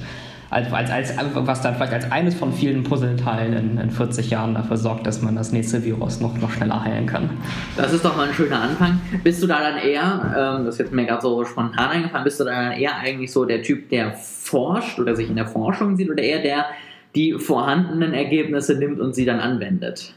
als, 0.50 0.72
als, 0.72 0.90
als, 0.90 1.14
was 1.34 1.62
dann 1.62 1.76
vielleicht 1.76 1.92
als 1.92 2.10
eines 2.10 2.34
von 2.34 2.52
vielen 2.52 2.82
Puzzleteilen 2.82 3.52
in, 3.52 3.78
in 3.78 3.90
40 3.90 4.30
Jahren 4.30 4.54
dafür 4.54 4.76
sorgt, 4.76 5.06
dass 5.06 5.22
man 5.22 5.36
das 5.36 5.52
nächste 5.52 5.84
Virus 5.84 6.20
noch, 6.20 6.36
noch 6.38 6.50
schneller 6.50 6.82
heilen 6.82 7.06
kann. 7.06 7.30
Das 7.76 7.92
ist 7.92 8.04
doch 8.04 8.16
mal 8.16 8.28
ein 8.28 8.34
schöner 8.34 8.60
Anfang. 8.60 9.00
Bist 9.22 9.42
du 9.42 9.46
da 9.46 9.60
dann 9.60 9.78
eher, 9.78 10.56
ähm, 10.58 10.64
das 10.64 10.74
ist 10.74 10.78
jetzt 10.80 10.92
mir 10.92 11.06
gerade 11.06 11.22
so 11.22 11.44
spontan 11.44 11.90
eingefallen, 11.90 12.24
bist 12.24 12.40
du 12.40 12.44
da 12.44 12.50
dann 12.50 12.72
eher 12.72 12.96
eigentlich 12.96 13.30
so 13.30 13.44
der 13.44 13.62
Typ, 13.62 13.88
der 13.90 14.12
forscht 14.12 14.98
oder 14.98 15.14
sich 15.14 15.28
in 15.30 15.36
der 15.36 15.46
Forschung 15.46 15.96
sieht 15.96 16.10
oder 16.10 16.22
eher 16.22 16.42
der, 16.42 16.66
die 17.14 17.34
vorhandenen 17.38 18.12
Ergebnisse 18.12 18.76
nimmt 18.76 19.00
und 19.00 19.14
sie 19.14 19.24
dann 19.24 19.38
anwendet? 19.38 20.14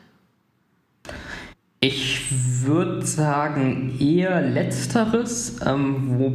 Ich 1.80 2.25
würde 2.66 3.06
sagen 3.06 3.98
eher 4.00 4.42
letzteres, 4.42 5.60
ähm, 5.66 6.18
wo 6.18 6.34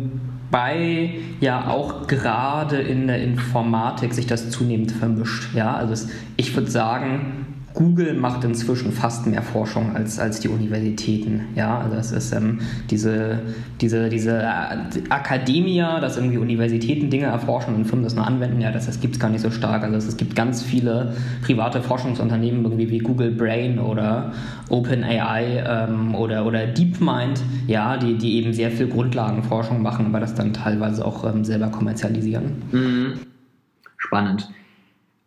Wobei 0.51 1.11
ja 1.41 1.69
auch 1.69 2.07
gerade 2.07 2.79
in 2.79 3.07
der 3.07 3.23
Informatik 3.23 4.15
sich 4.15 4.27
das 4.27 4.51
zunehmend 4.51 4.93
vermischt. 4.93 5.55
Ja, 5.55 5.77
also 5.77 5.93
es, 5.93 6.09
ich 6.37 6.57
würde 6.57 6.71
sagen, 6.71 7.48
Google 7.79 8.15
macht 8.15 8.43
inzwischen 8.43 8.91
fast 8.91 9.29
mehr 9.29 9.41
Forschung 9.41 9.95
als, 9.95 10.19
als 10.19 10.41
die 10.41 10.49
Universitäten. 10.49 11.43
Ja, 11.55 11.79
also 11.79 11.95
es 11.97 12.11
ist 12.11 12.33
ähm, 12.33 12.59
diese, 12.91 13.39
diese, 13.81 14.09
diese 14.09 14.45
Akademia, 15.11 16.01
dass 16.01 16.17
irgendwie 16.17 16.39
Universitäten 16.39 17.09
Dinge 17.09 17.27
erforschen 17.27 17.77
und 17.77 17.85
Firmen 17.85 18.03
das 18.03 18.17
nur 18.17 18.27
anwenden, 18.27 18.61
ja, 18.61 18.73
das, 18.73 18.87
das 18.87 18.99
gibt 18.99 19.15
es 19.15 19.21
gar 19.21 19.31
nicht 19.31 19.43
so 19.43 19.53
stark. 19.53 19.85
Also 19.85 19.97
es, 19.97 20.09
es 20.09 20.17
gibt 20.17 20.35
ganz 20.35 20.61
viele 20.61 21.15
private 21.43 21.81
Forschungsunternehmen, 21.81 22.65
irgendwie 22.65 22.91
wie 22.91 22.99
Google 22.99 23.31
Brain 23.31 23.79
oder 23.79 24.33
OpenAI 24.71 25.63
ähm, 25.65 26.17
oder, 26.17 26.47
oder 26.47 26.67
DeepMind, 26.67 27.41
ja, 27.69 27.97
die, 27.97 28.19
die 28.19 28.39
eben 28.39 28.53
sehr 28.53 28.73
viel 28.73 28.89
Grundlagenforschung 28.89 29.81
machen, 29.81 30.07
aber 30.07 30.19
das 30.19 30.35
dann 30.35 30.53
teilweise 30.53 31.05
auch 31.05 31.25
ähm, 31.25 31.45
selber 31.45 31.69
kommerzialisieren. 31.69 32.61
Mhm. 32.73 33.13
Spannend. 33.99 34.49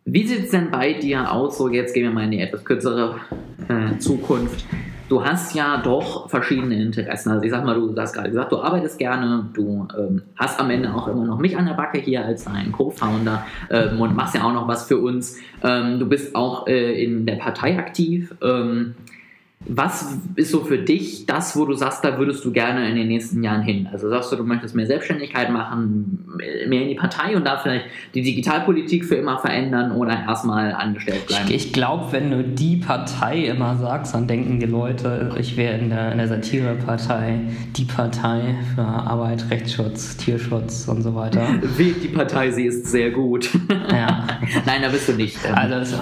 Wie 0.04 0.26
sieht 0.26 0.44
es 0.44 0.50
denn 0.50 0.70
bei 0.70 0.94
dir 0.94 1.30
aus? 1.30 1.58
So, 1.58 1.68
jetzt 1.68 1.94
gehen 1.94 2.02
wir 2.02 2.10
mal 2.10 2.24
in 2.24 2.32
die 2.32 2.40
etwas 2.40 2.64
kürzere 2.64 3.20
äh, 3.68 3.98
Zukunft. 3.98 4.64
Du 5.08 5.24
hast 5.24 5.54
ja 5.54 5.76
doch 5.76 6.28
verschiedene 6.28 6.74
Interessen. 6.82 7.30
Also 7.30 7.44
ich 7.44 7.50
sag 7.50 7.64
mal, 7.64 7.74
du 7.74 7.94
hast 7.96 8.12
gerade 8.14 8.30
gesagt, 8.30 8.50
du 8.50 8.58
arbeitest 8.58 8.98
gerne, 8.98 9.48
du 9.52 9.86
ähm, 9.96 10.22
hast 10.36 10.58
am 10.58 10.70
Ende 10.70 10.92
auch 10.92 11.06
immer 11.06 11.24
noch 11.24 11.38
mich 11.38 11.56
an 11.56 11.66
der 11.66 11.74
Backe 11.74 11.98
hier 11.98 12.24
als 12.24 12.44
dein 12.44 12.72
Co-Founder 12.72 13.46
ähm, 13.70 14.00
und 14.00 14.16
machst 14.16 14.34
ja 14.34 14.42
auch 14.42 14.52
noch 14.52 14.66
was 14.66 14.86
für 14.86 14.98
uns. 14.98 15.38
Ähm, 15.62 16.00
du 16.00 16.08
bist 16.08 16.34
auch 16.34 16.66
äh, 16.66 17.04
in 17.04 17.26
der 17.26 17.36
Partei 17.36 17.78
aktiv. 17.78 18.34
Ähm, 19.66 19.76
was 19.76 20.18
ist 20.36 20.50
so 20.50 20.60
für 20.60 20.78
dich 20.78 21.26
das, 21.26 21.56
wo 21.56 21.64
du 21.64 21.74
sagst, 21.74 22.04
da 22.04 22.18
würdest 22.18 22.44
du 22.44 22.52
gerne 22.52 22.88
in 22.88 22.96
den 22.96 23.08
nächsten 23.08 23.42
Jahren 23.42 23.62
hin? 23.62 23.88
Also 23.92 24.08
sagst 24.08 24.32
du, 24.32 24.36
du 24.36 24.44
möchtest 24.44 24.74
mehr 24.74 24.86
Selbstständigkeit 24.86 25.50
machen, 25.50 26.26
mehr 26.66 26.82
in 26.82 26.88
die 26.88 26.94
Partei 26.94 27.36
und 27.36 27.46
da 27.46 27.58
vielleicht 27.58 27.86
die 28.14 28.22
Digitalpolitik 28.22 29.04
für 29.04 29.16
immer 29.16 29.38
verändern 29.38 29.92
oder 29.92 30.24
erstmal 30.26 30.72
angestellt 30.72 31.26
bleiben? 31.26 31.46
Ich, 31.48 31.66
ich 31.66 31.72
glaube, 31.72 32.12
wenn 32.12 32.30
du 32.30 32.44
die 32.44 32.76
Partei 32.76 33.46
immer 33.46 33.76
sagst, 33.76 34.14
dann 34.14 34.26
denken 34.26 34.60
die 34.60 34.66
Leute, 34.66 35.34
ich 35.38 35.56
wäre 35.56 35.78
in 35.78 35.90
der, 35.90 36.12
in 36.12 36.18
der 36.18 36.28
Satirepartei 36.28 37.40
die 37.76 37.84
Partei 37.84 38.56
für 38.74 38.82
Arbeit, 38.82 39.50
Rechtsschutz, 39.50 40.16
Tierschutz 40.16 40.88
und 40.88 41.02
so 41.02 41.14
weiter. 41.14 41.46
Wählt 41.76 42.02
die 42.02 42.08
Partei, 42.08 42.50
sie 42.50 42.66
ist 42.66 42.86
sehr 42.86 43.10
gut. 43.10 43.50
Ja. 43.92 44.26
Nein, 44.64 44.80
da 44.82 44.88
bist 44.88 45.08
du 45.08 45.12
nicht. 45.12 45.36
Also 45.52 45.74
ist, 45.74 46.00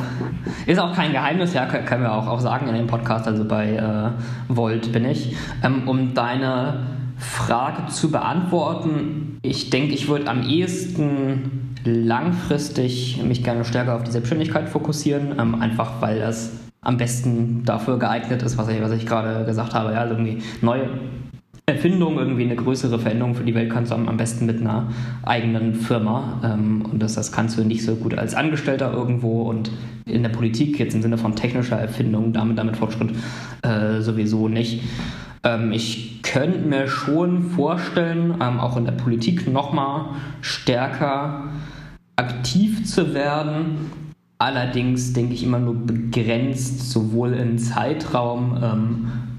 ist 0.67 0.79
auch 0.79 0.95
kein 0.95 1.13
Geheimnis, 1.13 1.55
ja, 1.55 1.67
können 1.67 2.03
wir 2.03 2.13
auch, 2.13 2.27
auch 2.27 2.39
sagen 2.39 2.69
in 2.69 2.75
dem 2.75 2.87
Podcast. 2.87 3.27
Also 3.27 3.45
bei 3.51 3.75
äh, 3.75 4.11
Volt 4.49 4.93
bin 4.93 5.05
ich. 5.05 5.37
Ähm, 5.63 5.87
um 5.87 6.15
deine 6.15 6.87
Frage 7.19 7.89
zu 7.89 8.11
beantworten, 8.11 9.39
ich 9.43 9.69
denke, 9.69 9.93
ich 9.93 10.09
würde 10.09 10.29
am 10.29 10.49
ehesten 10.49 11.75
langfristig 11.85 13.23
mich 13.23 13.45
gerne 13.45 13.65
stärker 13.65 13.97
auf 13.97 14.05
die 14.05 14.11
Selbstständigkeit 14.11 14.69
fokussieren, 14.69 15.39
ähm, 15.39 15.61
einfach 15.61 16.01
weil 16.01 16.21
das 16.21 16.53
am 16.81 16.97
besten 16.97 17.65
dafür 17.65 17.99
geeignet 17.99 18.43
ist, 18.43 18.57
was 18.57 18.69
ich, 18.69 18.81
was 18.81 18.93
ich 18.93 19.05
gerade 19.05 19.45
gesagt 19.45 19.75
habe. 19.75 19.93
Ja, 19.93 20.01
also 20.01 20.15
irgendwie 20.15 20.43
neue 20.63 20.89
Erfindung, 21.71 22.19
irgendwie 22.19 22.45
eine 22.45 22.57
größere 22.57 22.99
Veränderung 22.99 23.35
für 23.35 23.45
die 23.45 23.55
Welt 23.55 23.71
kannst 23.71 23.93
du 23.93 23.95
am, 23.95 24.17
besten 24.17 24.47
mit 24.47 24.61
einer 24.61 24.89
eigenen 25.23 25.75
Firma. 25.75 26.41
Ähm, 26.45 26.83
und 26.91 27.03
das, 27.03 27.15
das 27.15 27.33
kannst 27.33 27.59
du 27.59 27.65
nicht 27.65 27.85
so 27.85 27.97
gut 27.97 28.19
als 28.19 28.35
Angestellter 28.35 28.93
irgendwo 28.93 29.43
und 29.43 29.71
in 30.07 30.23
der 30.23 30.31
Politik, 30.31 30.79
jetzt 30.79 30.95
im 30.95 31.03
Sinne 31.03 31.19
von 31.19 31.37
technischer 31.37 31.77
Erfindung, 31.77 32.33
damit, 32.33 32.59
damit 32.59 32.77
Fortschritt 32.77 33.11
äh, 33.63 34.01
sowieso 34.01 34.49
nicht. 34.49 34.83
Ähm, 35.45 35.73
ich 35.73 36.23
könnte 36.23 36.61
mir 36.61 36.89
schon 36.89 37.51
vorstellen, 37.51 38.35
ähm, 38.41 38.61
auch 38.61 38.77
in 38.77 38.85
der 38.85 38.93
Politik 38.93 39.51
nochmal 39.51 40.07
stärker 40.41 41.45
aktiv 42.17 42.85
zu 42.85 43.15
werden. 43.15 43.91
Allerdings 44.39 45.13
denke 45.13 45.35
ich 45.35 45.43
immer 45.43 45.59
nur 45.59 45.75
begrenzt, 45.75 46.91
sowohl 46.91 47.35
im 47.35 47.59
Zeitraum 47.59 48.57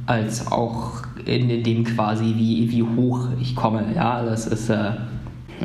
als 0.06 0.52
auch 0.52 1.04
in 1.26 1.64
dem 1.64 1.84
quasi, 1.84 2.34
wie, 2.38 2.72
wie 2.72 2.84
hoch 2.84 3.28
ich 3.40 3.56
komme. 3.56 3.86
Ja, 3.96 4.24
das 4.24 4.48
ist 4.48 4.70
äh, 4.70 4.92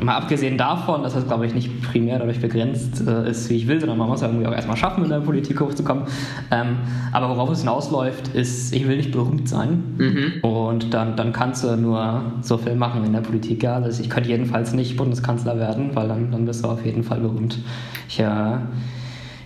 mal 0.03 0.15
abgesehen 0.17 0.57
davon, 0.57 1.03
dass 1.03 1.13
das, 1.13 1.27
glaube 1.27 1.45
ich, 1.45 1.53
nicht 1.53 1.81
primär 1.81 2.19
dadurch 2.19 2.39
begrenzt 2.39 3.05
äh, 3.05 3.29
ist, 3.29 3.49
wie 3.49 3.55
ich 3.55 3.67
will, 3.67 3.79
sondern 3.79 3.97
man 3.97 4.07
muss 4.07 4.21
ja 4.21 4.27
irgendwie 4.27 4.47
auch 4.47 4.53
erstmal 4.53 4.77
schaffen, 4.77 5.03
in 5.03 5.09
der 5.09 5.19
Politik 5.19 5.59
hochzukommen. 5.59 6.03
Ähm, 6.51 6.77
aber 7.11 7.29
worauf 7.29 7.49
es 7.51 7.59
hinausläuft, 7.61 8.29
ist, 8.29 8.73
ich 8.73 8.87
will 8.87 8.97
nicht 8.97 9.11
berühmt 9.11 9.49
sein. 9.49 9.83
Mhm. 9.97 10.33
Und 10.41 10.93
dann, 10.93 11.15
dann 11.15 11.33
kannst 11.33 11.63
du 11.63 11.75
nur 11.77 12.21
so 12.41 12.57
viel 12.57 12.75
machen 12.75 13.03
in 13.05 13.13
der 13.13 13.21
Politik. 13.21 13.63
Ja? 13.63 13.75
Also 13.75 14.01
ich 14.01 14.09
könnte 14.09 14.29
jedenfalls 14.29 14.73
nicht 14.73 14.97
Bundeskanzler 14.97 15.57
werden, 15.57 15.91
weil 15.93 16.07
dann, 16.07 16.31
dann 16.31 16.45
bist 16.45 16.63
du 16.63 16.69
auf 16.69 16.85
jeden 16.85 17.03
Fall 17.03 17.19
berühmt. 17.19 17.59
Ich, 18.07 18.19
äh, 18.19 18.57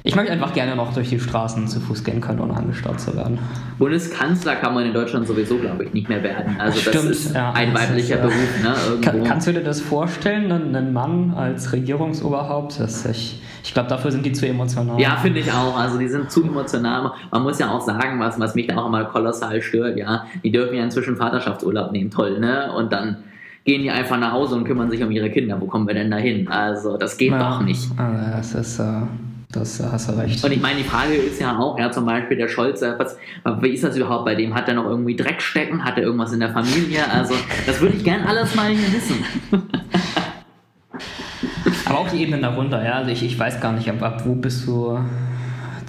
ich 0.03 0.15
möchte 0.15 0.31
einfach 0.31 0.53
gerne 0.53 0.75
noch 0.75 0.93
durch 0.93 1.09
die 1.09 1.19
Straßen 1.19 1.67
zu 1.67 1.79
Fuß 1.79 2.03
gehen 2.03 2.21
können, 2.21 2.39
ohne 2.39 2.55
angestarrt 2.55 2.99
zu 2.99 3.15
werden. 3.15 3.37
Bundeskanzler 3.77 4.55
kann 4.55 4.73
man 4.73 4.85
in 4.85 4.93
Deutschland 4.93 5.27
sowieso, 5.27 5.57
glaube 5.57 5.83
ich, 5.83 5.93
nicht 5.93 6.09
mehr 6.09 6.23
werden. 6.23 6.55
Also 6.57 6.79
das 6.79 6.89
Stimmt, 6.89 7.11
ist 7.11 7.35
ja, 7.35 7.51
ein 7.51 7.73
weiblicher 7.73 8.15
ist, 8.15 8.21
Beruf. 8.21 8.63
Ne, 8.63 9.01
kann, 9.01 9.23
kannst 9.23 9.47
du 9.47 9.53
dir 9.53 9.63
das 9.63 9.79
vorstellen, 9.79 10.51
einen 10.51 10.91
Mann 10.91 11.33
als 11.35 11.71
Regierungsoberhaupt? 11.71 12.79
Das 12.79 13.05
ich 13.05 13.41
ich 13.63 13.75
glaube, 13.75 13.89
dafür 13.89 14.11
sind 14.11 14.25
die 14.25 14.31
zu 14.31 14.47
emotional. 14.47 14.99
Ja, 14.99 15.17
finde 15.17 15.39
ich 15.39 15.51
auch. 15.51 15.77
Also 15.77 15.99
die 15.99 16.07
sind 16.07 16.31
zu 16.31 16.43
emotional. 16.43 17.11
Man 17.29 17.43
muss 17.43 17.59
ja 17.59 17.69
auch 17.69 17.81
sagen, 17.81 18.19
was, 18.19 18.39
was 18.39 18.55
mich 18.55 18.65
da 18.65 18.77
auch 18.77 18.87
immer 18.87 19.03
kolossal 19.05 19.61
stört, 19.61 19.97
ja. 19.97 20.25
Die 20.43 20.51
dürfen 20.51 20.75
ja 20.75 20.83
inzwischen 20.83 21.15
Vaterschaftsurlaub 21.15 21.91
nehmen, 21.91 22.09
toll, 22.09 22.39
ne? 22.39 22.73
Und 22.73 22.91
dann 22.91 23.17
gehen 23.63 23.83
die 23.83 23.91
einfach 23.91 24.17
nach 24.17 24.31
Hause 24.31 24.55
und 24.55 24.63
kümmern 24.63 24.89
sich 24.89 25.03
um 25.03 25.11
ihre 25.11 25.29
Kinder. 25.29 25.61
Wo 25.61 25.67
kommen 25.67 25.85
wir 25.85 25.93
denn 25.93 26.09
da 26.09 26.17
hin? 26.17 26.47
Also 26.47 26.97
das 26.97 27.17
geht 27.17 27.31
ja, 27.31 27.37
doch 27.37 27.61
nicht. 27.61 27.91
Also 27.97 28.31
das 28.31 28.55
ist... 28.55 28.79
Uh 28.79 29.03
das 29.51 29.81
hast 29.83 30.09
du 30.09 30.17
recht. 30.17 30.43
Und 30.43 30.51
ich 30.51 30.61
meine, 30.61 30.77
die 30.77 30.83
Frage 30.83 31.13
ist 31.13 31.39
ja 31.39 31.57
auch, 31.57 31.77
ja, 31.77 31.91
zum 31.91 32.05
Beispiel 32.05 32.37
der 32.37 32.47
Scholz, 32.47 32.81
äh, 32.81 32.93
was, 32.97 33.17
wie 33.61 33.69
ist 33.69 33.83
das 33.83 33.95
überhaupt 33.97 34.25
bei 34.25 34.35
dem? 34.35 34.53
Hat 34.55 34.67
er 34.67 34.73
noch 34.75 34.85
irgendwie 34.85 35.15
Dreck 35.15 35.41
stecken? 35.41 35.83
Hat 35.83 35.97
er 35.97 36.03
irgendwas 36.03 36.31
in 36.33 36.39
der 36.39 36.51
Familie? 36.51 37.09
Also, 37.11 37.35
das 37.65 37.81
würde 37.81 37.97
ich 37.97 38.03
gern 38.03 38.23
alles 38.23 38.55
mal 38.55 38.69
hier 38.69 38.93
wissen. 38.93 39.23
Aber 41.85 41.99
auch 41.99 42.09
die 42.09 42.21
Ebenen 42.21 42.41
darunter, 42.41 42.83
ja. 42.83 42.93
Also 42.93 43.11
ich, 43.11 43.23
ich 43.23 43.37
weiß 43.37 43.59
gar 43.59 43.73
nicht, 43.73 43.89
ab, 43.89 44.01
ab 44.01 44.23
wo 44.25 44.35
bist 44.35 44.65
du 44.67 44.99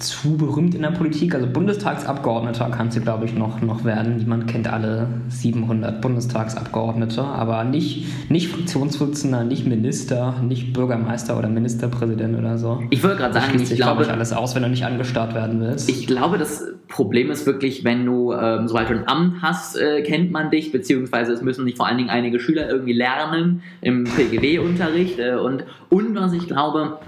zu 0.03 0.37
berühmt 0.37 0.75
in 0.75 0.81
der 0.81 0.91
Politik. 0.91 1.33
Also 1.33 1.47
Bundestagsabgeordneter 1.47 2.69
kannst 2.69 2.97
du, 2.97 3.01
glaube 3.01 3.25
ich, 3.25 3.33
noch, 3.33 3.61
noch 3.61 3.83
werden. 3.83 4.17
Niemand 4.17 4.47
kennt 4.47 4.67
alle 4.67 5.07
700 5.29 6.01
Bundestagsabgeordnete, 6.01 7.23
aber 7.23 7.63
nicht, 7.63 8.29
nicht 8.29 8.49
Fraktionsvorsitzender, 8.49 9.43
nicht 9.43 9.65
Minister, 9.65 10.35
nicht 10.41 10.73
Bürgermeister 10.73 11.37
oder 11.37 11.47
Ministerpräsident 11.47 12.37
oder 12.37 12.57
so. 12.57 12.83
Ich 12.89 13.03
wollte 13.03 13.17
gerade 13.17 13.33
sagen, 13.33 13.59
ich 13.59 13.75
glaube, 13.75 13.93
glaube 13.93 14.03
ich, 14.03 14.11
alles 14.11 14.33
aus, 14.33 14.55
wenn 14.55 14.63
du 14.63 14.69
nicht 14.69 14.85
angestarrt 14.85 15.33
werden 15.33 15.59
willst. 15.61 15.89
Ich 15.89 16.07
glaube, 16.07 16.37
das 16.37 16.65
Problem 16.87 17.31
ist 17.31 17.45
wirklich, 17.45 17.83
wenn 17.83 18.05
du, 18.05 18.33
ähm, 18.33 18.67
sobald 18.67 18.89
du 18.89 18.93
ein 18.93 19.07
Amt 19.07 19.41
hast, 19.41 19.77
äh, 19.77 20.01
kennt 20.03 20.31
man 20.31 20.51
dich, 20.51 20.71
beziehungsweise 20.71 21.33
es 21.33 21.41
müssen 21.41 21.65
nicht 21.65 21.77
vor 21.77 21.87
allen 21.87 21.97
Dingen 21.97 22.09
einige 22.09 22.39
Schüler 22.39 22.69
irgendwie 22.69 22.93
lernen 22.93 23.61
im 23.81 24.03
PGW-Unterricht. 24.03 25.19
Äh, 25.19 25.35
und, 25.35 25.63
und 25.89 26.15
was 26.15 26.33
ich 26.33 26.47
glaube, 26.47 26.99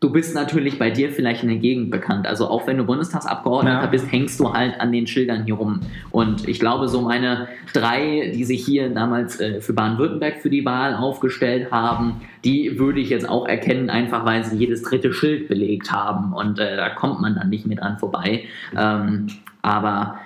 du 0.00 0.10
bist 0.10 0.34
natürlich 0.34 0.78
bei 0.78 0.90
dir 0.90 1.10
vielleicht 1.10 1.42
in 1.42 1.48
der 1.48 1.58
Gegend 1.58 1.90
bekannt. 1.90 2.26
Also 2.26 2.48
auch 2.48 2.66
wenn 2.66 2.78
du 2.78 2.84
Bundestagsabgeordneter 2.84 3.82
ja. 3.82 3.86
bist, 3.86 4.10
hängst 4.10 4.38
du 4.38 4.52
halt 4.52 4.80
an 4.80 4.92
den 4.92 5.06
Schildern 5.06 5.44
hier 5.44 5.54
rum. 5.54 5.80
Und 6.10 6.48
ich 6.48 6.60
glaube, 6.60 6.88
so 6.88 7.00
meine 7.00 7.48
drei, 7.72 8.32
die 8.34 8.44
sich 8.44 8.64
hier 8.64 8.90
damals 8.90 9.40
äh, 9.40 9.60
für 9.60 9.72
Baden-Württemberg 9.72 10.40
für 10.40 10.50
die 10.50 10.64
Wahl 10.64 10.94
aufgestellt 10.94 11.72
haben, 11.72 12.20
die 12.44 12.78
würde 12.78 13.00
ich 13.00 13.10
jetzt 13.10 13.28
auch 13.28 13.46
erkennen, 13.46 13.90
einfach 13.90 14.24
weil 14.24 14.44
sie 14.44 14.56
jedes 14.56 14.82
dritte 14.82 15.12
Schild 15.12 15.48
belegt 15.48 15.90
haben. 15.90 16.32
Und 16.32 16.60
äh, 16.60 16.76
da 16.76 16.90
kommt 16.90 17.20
man 17.20 17.34
dann 17.34 17.48
nicht 17.48 17.66
mehr 17.66 17.78
dran 17.78 17.98
vorbei. 17.98 18.44
Ähm, 18.76 19.26
aber 19.62 20.20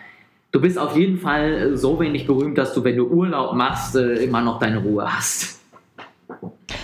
du 0.52 0.60
bist 0.60 0.78
auf 0.78 0.96
jeden 0.96 1.16
Fall 1.16 1.78
so 1.78 1.98
wenig 1.98 2.26
berühmt, 2.26 2.58
dass 2.58 2.74
du, 2.74 2.84
wenn 2.84 2.96
du 2.96 3.06
Urlaub 3.06 3.54
machst, 3.54 3.96
äh, 3.96 4.16
immer 4.22 4.42
noch 4.42 4.58
deine 4.58 4.78
Ruhe 4.78 5.10
hast. 5.10 5.61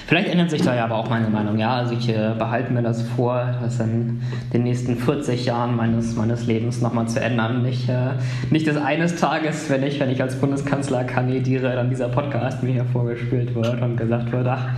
Vielleicht 0.06 0.28
ändert 0.28 0.50
sich 0.50 0.62
da 0.62 0.74
ja 0.74 0.84
aber 0.84 0.96
auch 0.96 1.10
meine 1.10 1.28
Meinung. 1.28 1.58
Ja, 1.58 1.76
also 1.76 1.94
ich 1.94 2.08
äh, 2.08 2.34
behalte 2.38 2.72
mir 2.72 2.82
das 2.82 3.02
vor, 3.02 3.56
das 3.60 3.78
in 3.80 4.22
den 4.52 4.62
nächsten 4.62 4.96
40 4.96 5.44
Jahren 5.44 5.76
meines, 5.76 6.16
meines 6.16 6.46
Lebens 6.46 6.80
nochmal 6.80 7.08
zu 7.08 7.20
ändern. 7.20 7.62
Nicht, 7.62 7.88
äh, 7.88 8.12
nicht 8.50 8.66
des 8.66 8.76
eines 8.76 9.16
Tages, 9.16 9.68
wenn 9.68 9.82
ich, 9.82 10.00
wenn 10.00 10.10
ich 10.10 10.22
als 10.22 10.40
Bundeskanzler 10.40 11.04
kandidiere, 11.04 11.74
dann 11.74 11.90
dieser 11.90 12.08
Podcast 12.08 12.62
mir 12.62 12.72
hier 12.72 12.86
vorgespielt 12.86 13.54
wird 13.54 13.82
und 13.82 13.96
gesagt 13.96 14.32
wird, 14.32 14.46
ach, 14.46 14.68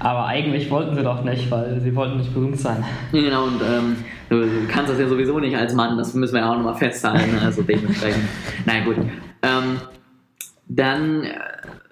aber 0.00 0.26
eigentlich 0.26 0.70
wollten 0.70 0.94
sie 0.94 1.02
doch 1.02 1.24
nicht, 1.24 1.50
weil 1.50 1.80
sie 1.80 1.94
wollten 1.94 2.18
nicht 2.18 2.34
berühmt 2.34 2.58
sein. 2.58 2.84
Genau, 3.12 3.44
und 3.44 3.62
ähm, 3.62 3.96
du, 4.28 4.44
kannst 4.68 4.92
das 4.92 4.98
ja 4.98 5.08
sowieso 5.08 5.38
nicht 5.38 5.56
als 5.56 5.72
Mann, 5.72 5.96
das 5.96 6.14
müssen 6.14 6.34
wir 6.34 6.40
ja 6.40 6.50
auch 6.50 6.56
nochmal 6.56 6.74
festhalten. 6.74 7.38
Also 7.42 7.62
dementsprechend, 7.62 8.24
na 8.66 8.84
gut. 8.84 8.96
Ähm, 9.42 9.78
dann 10.68 11.24
äh, 11.24 11.30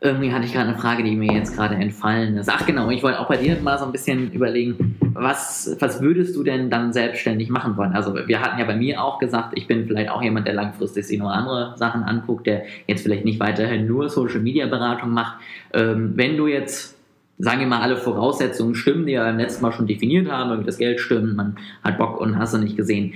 irgendwie 0.02 0.32
hatte 0.32 0.44
ich 0.44 0.52
gerade 0.52 0.68
eine 0.70 0.78
Frage, 0.78 1.04
die 1.04 1.14
mir 1.14 1.32
jetzt 1.32 1.54
gerade 1.54 1.76
entfallen 1.76 2.36
ist. 2.36 2.50
Ach 2.50 2.66
genau, 2.66 2.90
ich 2.90 3.02
wollte 3.04 3.20
auch 3.20 3.28
bei 3.28 3.36
dir 3.36 3.56
mal 3.60 3.78
so 3.78 3.84
ein 3.84 3.92
bisschen 3.92 4.32
überlegen, 4.32 4.96
was, 5.14 5.76
was 5.78 6.02
würdest 6.02 6.34
du 6.34 6.42
denn 6.42 6.70
dann 6.70 6.92
selbstständig 6.92 7.50
machen 7.50 7.76
wollen? 7.76 7.92
Also 7.92 8.14
wir 8.26 8.40
hatten 8.40 8.58
ja 8.58 8.64
bei 8.64 8.74
mir 8.74 9.02
auch 9.02 9.20
gesagt, 9.20 9.52
ich 9.56 9.68
bin 9.68 9.86
vielleicht 9.86 10.10
auch 10.10 10.20
jemand, 10.20 10.48
der 10.48 10.54
langfristig 10.54 11.06
sich 11.06 11.18
noch 11.20 11.30
andere 11.30 11.76
Sachen 11.76 12.02
anguckt, 12.02 12.48
der 12.48 12.64
jetzt 12.88 13.02
vielleicht 13.02 13.24
nicht 13.24 13.38
weiterhin 13.38 13.86
nur 13.86 14.08
Social-Media-Beratung 14.08 15.10
macht. 15.10 15.38
Ähm, 15.72 16.14
wenn 16.16 16.36
du 16.36 16.48
jetzt 16.48 16.98
sagen 17.38 17.60
wir 17.60 17.66
mal, 17.66 17.80
alle 17.80 17.96
Voraussetzungen 17.96 18.74
stimmen, 18.74 19.06
die 19.06 19.12
wir 19.12 19.20
beim 19.20 19.38
letzten 19.38 19.62
Mal 19.62 19.72
schon 19.72 19.86
definiert 19.86 20.30
haben, 20.30 20.64
das 20.64 20.78
Geld 20.78 21.00
stimmt, 21.00 21.36
man 21.36 21.56
hat 21.82 21.98
Bock 21.98 22.20
und 22.20 22.38
hast 22.38 22.54
du 22.54 22.58
nicht 22.58 22.76
gesehen. 22.76 23.14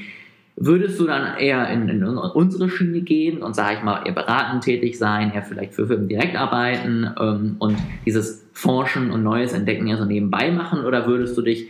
Würdest 0.59 0.99
du 0.99 1.07
dann 1.07 1.37
eher 1.37 1.69
in, 1.69 1.91
in 1.91 2.03
unsere 2.03 2.71
Schiene 2.71 3.03
gehen 3.03 3.43
und, 3.43 3.55
sage 3.55 3.77
ich 3.77 3.83
mal, 3.83 4.07
eher 4.07 4.15
beratend 4.15 4.65
tätig 4.65 4.97
sein, 4.97 5.31
eher 5.35 5.43
vielleicht 5.43 5.75
für 5.75 5.87
Firmen 5.87 6.09
direkt 6.09 6.35
arbeiten 6.35 7.11
ähm, 7.21 7.57
und 7.59 7.77
dieses 8.07 8.43
Forschen 8.55 9.11
und 9.11 9.23
Neues 9.23 9.53
entdecken 9.53 9.87
eher 9.87 9.99
so 9.99 10.07
nebenbei 10.07 10.51
machen 10.51 10.87
oder 10.87 11.07
würdest 11.07 11.37
du 11.37 11.43
dich 11.43 11.69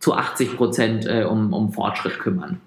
zu 0.00 0.14
80 0.14 0.56
Prozent 0.56 1.06
äh, 1.06 1.26
um, 1.30 1.52
um 1.52 1.72
Fortschritt 1.72 2.18
kümmern? 2.18 2.60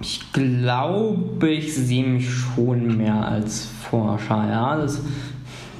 Ich 0.00 0.32
glaube, 0.32 1.48
ich 1.48 1.74
sehe 1.74 2.06
mich 2.06 2.30
schon 2.30 2.96
mehr 2.96 3.26
als 3.26 3.66
Forscher. 3.66 4.48
Ja? 4.48 4.76
Das, 4.76 5.02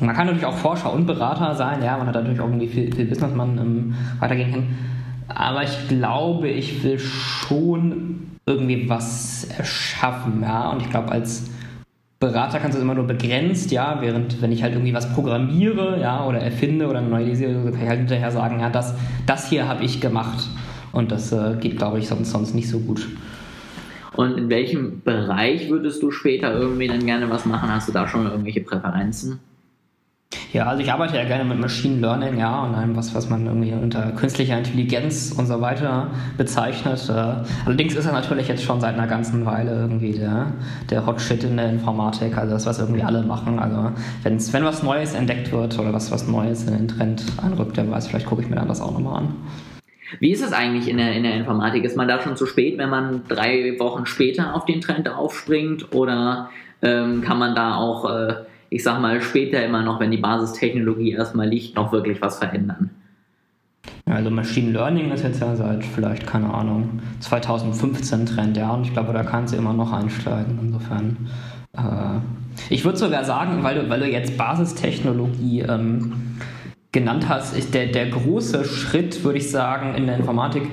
man 0.00 0.16
kann 0.16 0.26
natürlich 0.26 0.46
auch 0.46 0.56
Forscher 0.56 0.92
und 0.92 1.06
Berater 1.06 1.54
sein. 1.54 1.80
Ja, 1.80 1.96
man 1.96 2.08
hat 2.08 2.16
natürlich 2.16 2.40
auch 2.40 2.48
irgendwie 2.48 2.66
viel, 2.66 2.92
viel 2.92 3.28
man 3.36 3.58
ähm, 3.58 3.94
weitergehen 4.18 4.52
kann. 4.52 4.91
Aber 5.34 5.62
ich 5.62 5.88
glaube, 5.88 6.48
ich 6.48 6.82
will 6.82 6.98
schon 6.98 8.32
irgendwie 8.46 8.88
was 8.88 9.44
erschaffen, 9.56 10.42
ja. 10.42 10.70
Und 10.70 10.82
ich 10.82 10.90
glaube, 10.90 11.12
als 11.12 11.50
Berater 12.18 12.60
kannst 12.60 12.76
du 12.76 12.78
es 12.78 12.84
immer 12.84 12.94
nur 12.94 13.06
begrenzt, 13.06 13.72
ja, 13.72 14.00
während 14.00 14.40
wenn 14.40 14.52
ich 14.52 14.62
halt 14.62 14.74
irgendwie 14.74 14.94
was 14.94 15.12
programmiere, 15.12 16.00
ja, 16.00 16.24
oder 16.24 16.38
erfinde 16.38 16.88
oder 16.88 16.98
eine 16.98 17.08
neue 17.08 17.30
Idee, 17.30 17.52
kann 17.52 17.82
ich 17.82 17.88
halt 17.88 17.98
hinterher 17.98 18.30
sagen, 18.30 18.60
ja, 18.60 18.70
das, 18.70 18.94
das 19.26 19.48
hier 19.48 19.68
habe 19.68 19.84
ich 19.84 20.00
gemacht. 20.00 20.48
Und 20.92 21.10
das 21.10 21.32
äh, 21.32 21.56
geht, 21.58 21.78
glaube 21.78 21.98
ich, 21.98 22.08
sonst, 22.08 22.30
sonst 22.30 22.54
nicht 22.54 22.68
so 22.68 22.78
gut. 22.78 23.08
Und 24.14 24.36
in 24.36 24.50
welchem 24.50 25.02
Bereich 25.02 25.70
würdest 25.70 26.02
du 26.02 26.10
später 26.10 26.52
irgendwie 26.52 26.86
dann 26.86 27.04
gerne 27.06 27.30
was 27.30 27.46
machen? 27.46 27.70
Hast 27.70 27.88
du 27.88 27.92
da 27.92 28.06
schon 28.06 28.26
irgendwelche 28.26 28.60
Präferenzen? 28.60 29.40
Ja, 30.52 30.66
also 30.66 30.82
ich 30.82 30.92
arbeite 30.92 31.16
ja 31.16 31.24
gerne 31.24 31.44
mit 31.44 31.58
Machine 31.58 32.00
Learning, 32.00 32.38
ja, 32.38 32.62
und 32.64 32.74
allem, 32.74 32.96
was, 32.96 33.14
was 33.14 33.28
man 33.28 33.46
irgendwie 33.46 33.72
unter 33.72 34.12
künstlicher 34.12 34.58
Intelligenz 34.58 35.34
und 35.36 35.46
so 35.46 35.60
weiter 35.60 36.08
bezeichnet. 36.36 37.08
Äh, 37.08 37.34
allerdings 37.66 37.94
ist 37.94 38.06
er 38.06 38.12
natürlich 38.12 38.48
jetzt 38.48 38.62
schon 38.62 38.80
seit 38.80 38.94
einer 38.94 39.06
ganzen 39.06 39.46
Weile 39.46 39.72
irgendwie 39.72 40.12
der, 40.12 40.52
der 40.90 41.06
Hotshit 41.06 41.44
in 41.44 41.56
der 41.56 41.70
Informatik, 41.70 42.36
also 42.36 42.52
das, 42.52 42.66
was 42.66 42.78
irgendwie 42.78 43.02
alle 43.02 43.22
machen. 43.22 43.58
Also 43.58 43.92
wenn's, 44.22 44.52
wenn 44.52 44.64
was 44.64 44.82
Neues 44.82 45.14
entdeckt 45.14 45.52
wird 45.52 45.78
oder 45.78 45.92
was, 45.92 46.10
was 46.10 46.28
Neues 46.28 46.64
in 46.64 46.76
den 46.76 46.88
Trend 46.88 47.24
einrückt, 47.42 47.76
der 47.76 47.90
weiß, 47.90 48.08
vielleicht 48.08 48.26
gucke 48.26 48.42
ich 48.42 48.48
mir 48.48 48.56
dann 48.56 48.68
das 48.68 48.80
auch 48.80 48.92
nochmal 48.92 49.22
an. 49.22 49.34
Wie 50.20 50.30
ist 50.30 50.44
es 50.44 50.52
eigentlich 50.52 50.88
in 50.88 50.98
der, 50.98 51.12
in 51.12 51.22
der 51.22 51.34
Informatik? 51.34 51.84
Ist 51.84 51.96
man 51.96 52.08
da 52.08 52.20
schon 52.20 52.36
zu 52.36 52.46
spät, 52.46 52.78
wenn 52.78 52.90
man 52.90 53.22
drei 53.28 53.76
Wochen 53.78 54.06
später 54.06 54.54
auf 54.54 54.66
den 54.66 54.80
Trend 54.80 55.08
aufspringt? 55.08 55.94
Oder 55.94 56.50
ähm, 56.82 57.22
kann 57.22 57.38
man 57.38 57.54
da 57.54 57.76
auch, 57.76 58.10
äh, 58.10 58.34
ich 58.72 58.82
sag 58.82 59.00
mal, 59.00 59.20
später 59.20 59.62
immer 59.64 59.82
noch, 59.82 60.00
wenn 60.00 60.10
die 60.10 60.16
Basistechnologie 60.16 61.12
erstmal 61.12 61.46
liegt, 61.46 61.76
noch 61.76 61.92
wirklich 61.92 62.22
was 62.22 62.38
verändern? 62.38 62.90
Also 64.06 64.30
Machine 64.30 64.72
Learning 64.72 65.10
ist 65.10 65.24
jetzt 65.24 65.40
ja 65.40 65.54
seit 65.54 65.84
vielleicht, 65.84 66.26
keine 66.26 66.52
Ahnung, 66.52 67.00
2015 67.20 68.26
Trend, 68.26 68.56
ja, 68.56 68.70
und 68.70 68.86
ich 68.86 68.92
glaube, 68.92 69.12
da 69.12 69.22
kannst 69.24 69.52
du 69.52 69.58
immer 69.58 69.74
noch 69.74 69.92
einsteigen. 69.92 70.58
Insofern. 70.62 71.28
Äh, 71.74 72.20
ich 72.70 72.84
würde 72.84 72.98
sogar 72.98 73.24
sagen, 73.24 73.62
weil 73.62 73.74
du, 73.74 73.90
weil 73.90 74.00
du 74.00 74.08
jetzt 74.08 74.38
Basistechnologie 74.38 75.60
ähm, 75.60 76.12
genannt 76.92 77.28
hast, 77.28 77.56
ist 77.56 77.72
der, 77.72 77.86
der 77.86 78.10
große 78.10 78.66
Schritt, 78.66 79.24
würde 79.24 79.38
ich 79.38 79.50
sagen, 79.50 79.94
in 79.94 80.06
der 80.06 80.16
Informatik 80.18 80.64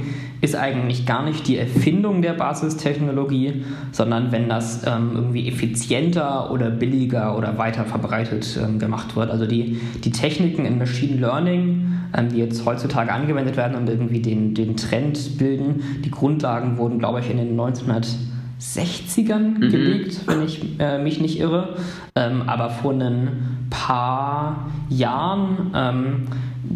ist 0.42 0.56
eigentlich 0.56 1.06
gar 1.06 1.24
nicht 1.24 1.48
die 1.48 1.58
Erfindung 1.58 2.22
der 2.22 2.34
Basistechnologie, 2.34 3.64
sondern 3.92 4.32
wenn 4.32 4.48
das 4.50 4.86
ähm, 4.86 5.12
irgendwie 5.16 5.48
effizienter 5.48 6.52
oder 6.52 6.70
billiger 6.70 7.38
oder 7.38 7.58
weiter 7.58 7.86
verbreitet 7.86 8.60
ähm, 8.62 8.80
gemacht 8.80 9.16
wird. 9.16 9.32
Also 9.32 9.46
die, 9.46 9.80
die 10.04 10.12
Techniken 10.12 10.66
in 10.66 10.78
Machine 10.78 11.20
Learning, 11.20 11.88
ähm, 12.16 12.30
die 12.30 12.38
jetzt 12.38 12.66
heutzutage 12.66 13.12
angewendet 13.12 13.58
werden 13.58 13.76
und 13.78 13.90
irgendwie 13.90 14.22
den, 14.22 14.54
den 14.54 14.78
Trend 14.78 15.38
bilden, 15.38 16.02
die 16.06 16.12
Grundlagen 16.12 16.78
wurden, 16.78 17.00
glaube 17.00 17.20
ich, 17.20 17.30
in 17.30 17.38
den 17.38 17.60
1960ern 17.60 19.40
mhm. 19.40 19.70
gelegt, 19.70 20.22
wenn 20.26 20.44
ich 20.44 20.80
äh, 20.80 21.02
mich 21.02 21.20
nicht 21.20 21.40
irre. 21.40 21.76
Ähm, 22.16 22.44
aber 22.48 22.70
vor 22.70 22.94
ein 22.94 23.59
paar 23.70 24.68
Jahren 24.90 25.72
ähm, 25.76 26.28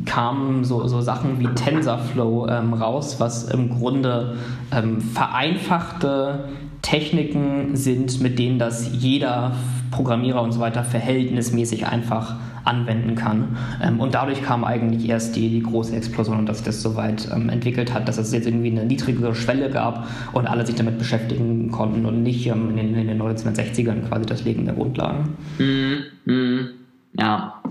kamen 0.06 0.64
so, 0.64 0.88
so 0.88 1.02
Sachen 1.02 1.40
wie 1.40 1.48
TensorFlow 1.48 2.48
ähm, 2.48 2.74
raus, 2.74 3.20
was 3.20 3.46
im 3.46 3.70
Grunde 3.70 4.38
ähm, 4.72 5.02
vereinfachte 5.02 6.50
Techniken 6.82 7.76
sind, 7.76 8.22
mit 8.22 8.40
denen 8.40 8.60
das 8.60 8.90
jeder 8.92 9.54
Programmierer 9.92 10.42
und 10.42 10.52
so 10.52 10.60
weiter 10.60 10.84
verhältnismäßig 10.84 11.88
einfach 11.88 12.36
anwenden 12.66 13.16
kann. 13.16 13.58
Ähm, 13.82 14.00
und 14.00 14.14
dadurch 14.14 14.42
kam 14.42 14.64
eigentlich 14.64 15.08
erst 15.08 15.36
die, 15.36 15.50
die 15.50 15.62
große 15.62 15.96
Explosion 15.96 16.40
und 16.40 16.46
dass 16.48 16.58
sich 16.58 16.66
das 16.66 16.82
so 16.82 16.96
weit 16.96 17.28
ähm, 17.34 17.50
entwickelt 17.50 17.94
hat, 17.94 18.08
dass 18.08 18.18
es 18.18 18.32
jetzt 18.32 18.48
irgendwie 18.48 18.72
eine 18.72 18.86
niedrigere 18.86 19.36
Schwelle 19.36 19.70
gab 19.70 20.08
und 20.34 20.48
alle 20.48 20.66
sich 20.66 20.76
damit 20.76 20.98
beschäftigen 20.98 21.72
konnten 21.72 22.06
und 22.06 22.24
nicht 22.24 22.48
ähm, 22.48 22.70
in, 22.72 22.78
den, 22.78 22.96
in 22.96 23.08
den 23.08 23.22
1960ern 23.22 24.08
quasi 24.08 24.26
das 24.26 24.44
Legen 24.44 24.66
der 24.66 24.76
Grundlagen. 24.76 25.36
Mm, 25.60 26.32
mm, 26.32 26.70
ja. 27.18 27.62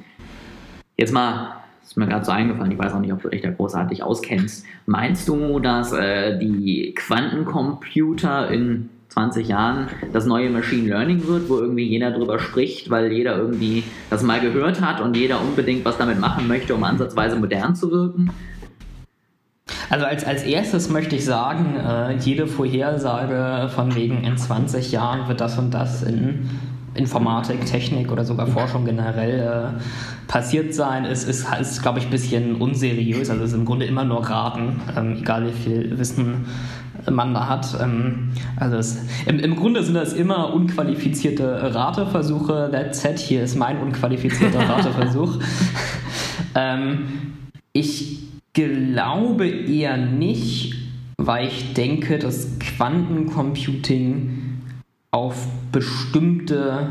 Jetzt 0.96 1.12
mal 1.12 1.62
ist 1.82 1.96
mir 1.96 2.06
gerade 2.06 2.25
so 2.25 2.32
eingefallen, 2.32 2.72
ich 2.72 2.78
weiß 2.78 2.94
auch 2.94 3.00
nicht, 3.00 3.12
ob 3.12 3.22
du 3.22 3.28
dich 3.28 3.42
da 3.42 3.50
großartig 3.50 4.02
auskennst. 4.02 4.64
Meinst 4.87 5.28
du, 5.28 5.58
dass 5.58 5.92
äh, 5.92 6.38
die 6.38 6.94
Quantencomputer 6.94 8.50
in 8.50 8.88
20 9.08 9.46
Jahren 9.49 9.88
das 10.12 10.25
neue 10.25 10.49
Machine 10.49 10.88
Learning 10.88 11.26
wird, 11.26 11.50
wo 11.50 11.58
irgendwie 11.58 11.87
jeder 11.87 12.12
drüber 12.12 12.38
spricht, 12.38 12.88
weil 12.88 13.12
jeder 13.12 13.37
irgendwie 13.37 13.84
das 14.08 14.22
mal 14.22 14.40
gehört 14.40 14.80
hat 14.80 15.02
und 15.02 15.16
jeder 15.16 15.40
unbedingt 15.42 15.84
was 15.84 15.99
damit 15.99 16.18
machen 16.18 16.49
möchte, 16.49 16.75
um 16.75 16.82
ansatzweise 16.82 17.37
modern 17.37 17.75
zu 17.75 17.90
wirken? 17.90 18.30
Also 19.90 20.06
als, 20.06 20.25
als 20.25 20.44
erstes 20.44 20.88
möchte 20.88 21.16
ich 21.16 21.26
sagen, 21.26 21.76
äh, 21.76 22.16
jede 22.16 22.46
Vorhersage 22.46 23.68
von 23.68 23.94
wegen 23.94 24.25
in 24.25 24.38
20 24.38 24.92
Jahren 24.92 25.28
wird 25.28 25.42
das 25.42 25.58
und 25.58 25.72
das 25.72 26.02
in 26.02 26.49
Informatik, 26.94 27.64
Technik 27.64 28.12
oder 28.12 28.25
sogar 28.25 28.46
Forschung 28.46 28.84
generell 28.84 29.40
äh, 29.40 29.80
passiert 30.28 30.75
sein, 30.75 31.04
ist, 31.04 31.28
ist, 31.28 31.46
ist 31.58 31.82
glaube 31.82 31.99
ich, 31.99 32.06
ein 32.06 32.11
bisschen 32.11 32.56
unseriös. 32.56 33.30
Also 33.30 33.44
es 33.44 33.50
ist 33.50 33.56
im 33.56 33.64
Grunde 33.64 33.87
immer 33.87 34.04
nur 34.04 34.28
Raten, 34.28 34.80
ähm, 34.96 35.16
egal 35.18 35.46
wie 35.46 35.52
viel 35.52 35.99
Wissen 35.99 36.46
man 37.11 37.34
da 37.34 37.49
hat. 37.49 37.78
Ähm, 37.80 38.31
also 38.57 38.76
es, 38.76 38.98
im, 39.26 39.38
im 39.38 39.57
Grunde 39.57 39.83
sind 39.83 39.94
das 39.94 40.12
immer 40.12 40.52
unqualifizierte 40.52 41.74
Rateversuche. 41.74 42.68
That 42.70 42.94
said, 42.94 43.18
hier 43.18 43.42
ist 43.42 43.57
mein 43.57 43.78
unqualifizierter 43.78 44.61
Rateversuch. 44.68 45.38
ähm, 46.55 47.05
ich 47.72 48.18
glaube 48.52 49.48
eher 49.48 49.96
nicht, 49.96 50.74
weil 51.16 51.48
ich 51.48 51.72
denke, 51.72 52.18
dass 52.18 52.59
Quantencomputing 52.59 54.41
auf 55.14 55.46
bestimmte 55.72 56.87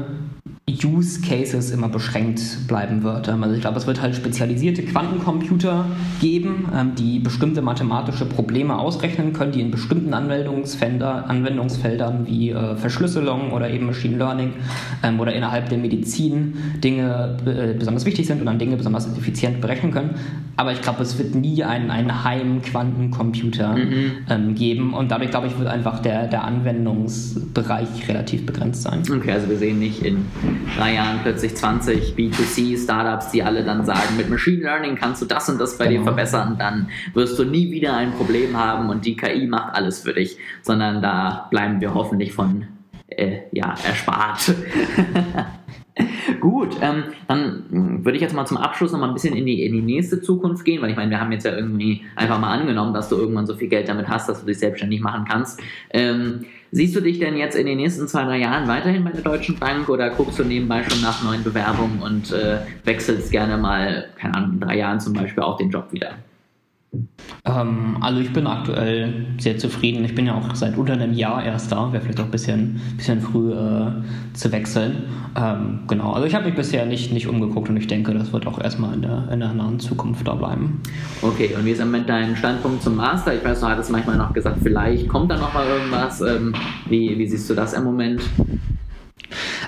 Use 0.83 1.21
Cases 1.21 1.71
immer 1.71 1.89
beschränkt 1.89 2.67
bleiben 2.67 3.03
wird. 3.03 3.27
Ähm, 3.27 3.43
also 3.43 3.55
ich 3.55 3.61
glaube, 3.61 3.77
es 3.77 3.87
wird 3.87 4.01
halt 4.01 4.15
spezialisierte 4.15 4.83
Quantencomputer 4.83 5.85
geben, 6.19 6.69
ähm, 6.73 6.95
die 6.95 7.19
bestimmte 7.19 7.61
mathematische 7.61 8.25
Probleme 8.25 8.77
ausrechnen 8.77 9.33
können, 9.33 9.51
die 9.51 9.61
in 9.61 9.71
bestimmten 9.71 10.13
Anwendungsfelder, 10.13 11.29
Anwendungsfeldern 11.29 12.25
wie 12.25 12.51
äh, 12.51 12.75
Verschlüsselung 12.75 13.51
oder 13.51 13.69
eben 13.69 13.85
Machine 13.85 14.17
Learning 14.17 14.53
ähm, 15.03 15.19
oder 15.19 15.33
innerhalb 15.33 15.69
der 15.69 15.77
Medizin 15.77 16.55
Dinge 16.83 17.37
äh, 17.45 17.77
besonders 17.77 18.05
wichtig 18.05 18.27
sind 18.27 18.39
und 18.39 18.45
dann 18.45 18.59
Dinge 18.59 18.77
besonders 18.77 19.07
effizient 19.17 19.61
berechnen 19.61 19.91
können. 19.91 20.11
Aber 20.57 20.71
ich 20.71 20.81
glaube, 20.81 21.03
es 21.03 21.17
wird 21.17 21.35
nie 21.35 21.63
einen, 21.63 21.91
einen 21.91 22.23
Heim-Quantencomputer 22.23 23.75
mhm. 23.75 24.55
geben 24.55 24.93
und 24.93 25.09
dadurch, 25.09 25.31
glaube 25.31 25.47
ich, 25.47 25.57
wird 25.57 25.67
einfach 25.67 25.99
der, 25.99 26.27
der 26.27 26.43
Anwendungsbereich 26.43 28.07
relativ 28.07 28.45
begrenzt 28.45 28.83
sein. 28.83 29.01
Okay, 29.09 29.31
also 29.31 29.49
wir 29.49 29.57
sehen 29.57 29.79
nicht 29.79 30.03
in 30.03 30.25
drei 30.77 30.95
Jahren 30.95 31.19
plötzlich 31.21 31.55
20 31.55 32.15
B2C-Startups, 32.15 33.31
die 33.31 33.43
alle 33.43 33.63
dann 33.63 33.85
sagen, 33.85 34.17
mit 34.17 34.29
Machine 34.29 34.63
Learning 34.63 34.95
kannst 34.95 35.21
du 35.21 35.25
das 35.25 35.49
und 35.49 35.59
das 35.59 35.77
bei 35.77 35.87
genau. 35.87 35.99
dir 35.99 36.03
verbessern, 36.03 36.55
dann 36.57 36.89
wirst 37.13 37.37
du 37.37 37.43
nie 37.43 37.71
wieder 37.71 37.95
ein 37.95 38.13
Problem 38.13 38.57
haben 38.57 38.89
und 38.89 39.05
die 39.05 39.15
KI 39.15 39.47
macht 39.47 39.75
alles 39.75 40.01
für 40.01 40.13
dich, 40.13 40.37
sondern 40.61 41.01
da 41.01 41.47
bleiben 41.51 41.81
wir 41.81 41.93
hoffentlich 41.93 42.33
von 42.33 42.65
äh, 43.07 43.39
ja, 43.51 43.75
erspart. 43.85 44.53
Gut, 46.39 46.77
ähm, 46.81 47.03
dann 47.27 47.65
würde 48.03 48.15
ich 48.15 48.21
jetzt 48.21 48.33
mal 48.33 48.45
zum 48.45 48.57
Abschluss 48.57 48.93
noch 48.93 48.99
mal 48.99 49.09
ein 49.09 49.13
bisschen 49.13 49.35
in 49.35 49.45
die, 49.45 49.63
in 49.65 49.73
die 49.73 49.81
nächste 49.81 50.21
Zukunft 50.21 50.63
gehen, 50.63 50.81
weil 50.81 50.89
ich 50.89 50.95
meine, 50.95 51.11
wir 51.11 51.19
haben 51.19 51.31
jetzt 51.31 51.43
ja 51.43 51.55
irgendwie 51.55 52.03
einfach 52.15 52.39
mal 52.39 52.57
angenommen, 52.57 52.93
dass 52.93 53.09
du 53.09 53.17
irgendwann 53.17 53.45
so 53.45 53.55
viel 53.55 53.67
Geld 53.67 53.89
damit 53.89 54.07
hast, 54.07 54.29
dass 54.29 54.39
du 54.39 54.47
dich 54.47 54.59
selbstständig 54.59 55.01
machen 55.01 55.25
kannst. 55.29 55.59
Ähm, 55.91 56.45
Siehst 56.73 56.95
du 56.95 57.01
dich 57.01 57.19
denn 57.19 57.35
jetzt 57.35 57.57
in 57.57 57.65
den 57.65 57.77
nächsten 57.77 58.07
zwei, 58.07 58.23
drei 58.23 58.37
Jahren 58.37 58.65
weiterhin 58.65 59.03
bei 59.03 59.11
der 59.11 59.21
Deutschen 59.21 59.59
Bank 59.59 59.89
oder 59.89 60.09
guckst 60.09 60.39
du 60.39 60.45
nebenbei 60.45 60.83
schon 60.83 61.01
nach 61.01 61.21
neuen 61.21 61.43
Bewerbungen 61.43 62.01
und 62.01 62.31
äh, 62.31 62.59
wechselst 62.85 63.29
gerne 63.29 63.57
mal, 63.57 64.05
keine 64.17 64.35
Ahnung, 64.35 64.53
in 64.53 64.59
drei 64.61 64.77
Jahren 64.77 65.01
zum 65.01 65.11
Beispiel 65.11 65.43
auch 65.43 65.57
den 65.57 65.69
Job 65.69 65.91
wieder? 65.91 66.15
Ähm, 67.45 67.97
also 68.01 68.19
ich 68.19 68.33
bin 68.33 68.47
aktuell 68.47 69.25
sehr 69.39 69.57
zufrieden. 69.57 70.03
Ich 70.03 70.13
bin 70.13 70.25
ja 70.25 70.35
auch 70.35 70.53
seit 70.55 70.77
unter 70.77 70.93
einem 70.93 71.13
Jahr 71.13 71.43
erst 71.43 71.71
da, 71.71 71.91
wäre 71.93 72.03
vielleicht 72.03 72.19
auch 72.19 72.25
ein 72.25 72.31
bisschen, 72.31 72.81
bisschen 72.97 73.21
früh 73.21 73.53
äh, 73.53 73.91
zu 74.33 74.51
wechseln. 74.51 75.03
Ähm, 75.35 75.81
genau, 75.87 76.11
also 76.11 76.27
ich 76.27 76.35
habe 76.35 76.45
mich 76.45 76.55
bisher 76.55 76.85
nicht, 76.85 77.13
nicht 77.13 77.27
umgeguckt 77.27 77.69
und 77.69 77.77
ich 77.77 77.87
denke, 77.87 78.13
das 78.13 78.33
wird 78.33 78.45
auch 78.45 78.59
erstmal 78.59 78.93
in 78.93 79.03
der, 79.03 79.29
in 79.31 79.39
der 79.39 79.53
nahen 79.53 79.79
Zukunft 79.79 80.27
da 80.27 80.35
bleiben. 80.35 80.81
Okay, 81.21 81.55
und 81.57 81.65
wie 81.65 81.71
ist 81.71 81.83
mit 81.85 82.09
deinem 82.09 82.35
Standpunkt 82.35 82.83
zum 82.83 82.97
Master? 82.97 83.33
Ich 83.33 83.43
weiß, 83.43 83.61
du 83.61 83.67
hattest 83.67 83.91
manchmal 83.91 84.17
noch 84.17 84.33
gesagt, 84.33 84.57
vielleicht 84.61 85.07
kommt 85.07 85.31
da 85.31 85.37
noch 85.37 85.53
mal 85.53 85.65
irgendwas. 85.65 86.21
Ähm, 86.21 86.53
wie, 86.89 87.17
wie 87.17 87.27
siehst 87.27 87.49
du 87.49 87.53
das 87.53 87.73
im 87.73 87.85
Moment? 87.85 88.21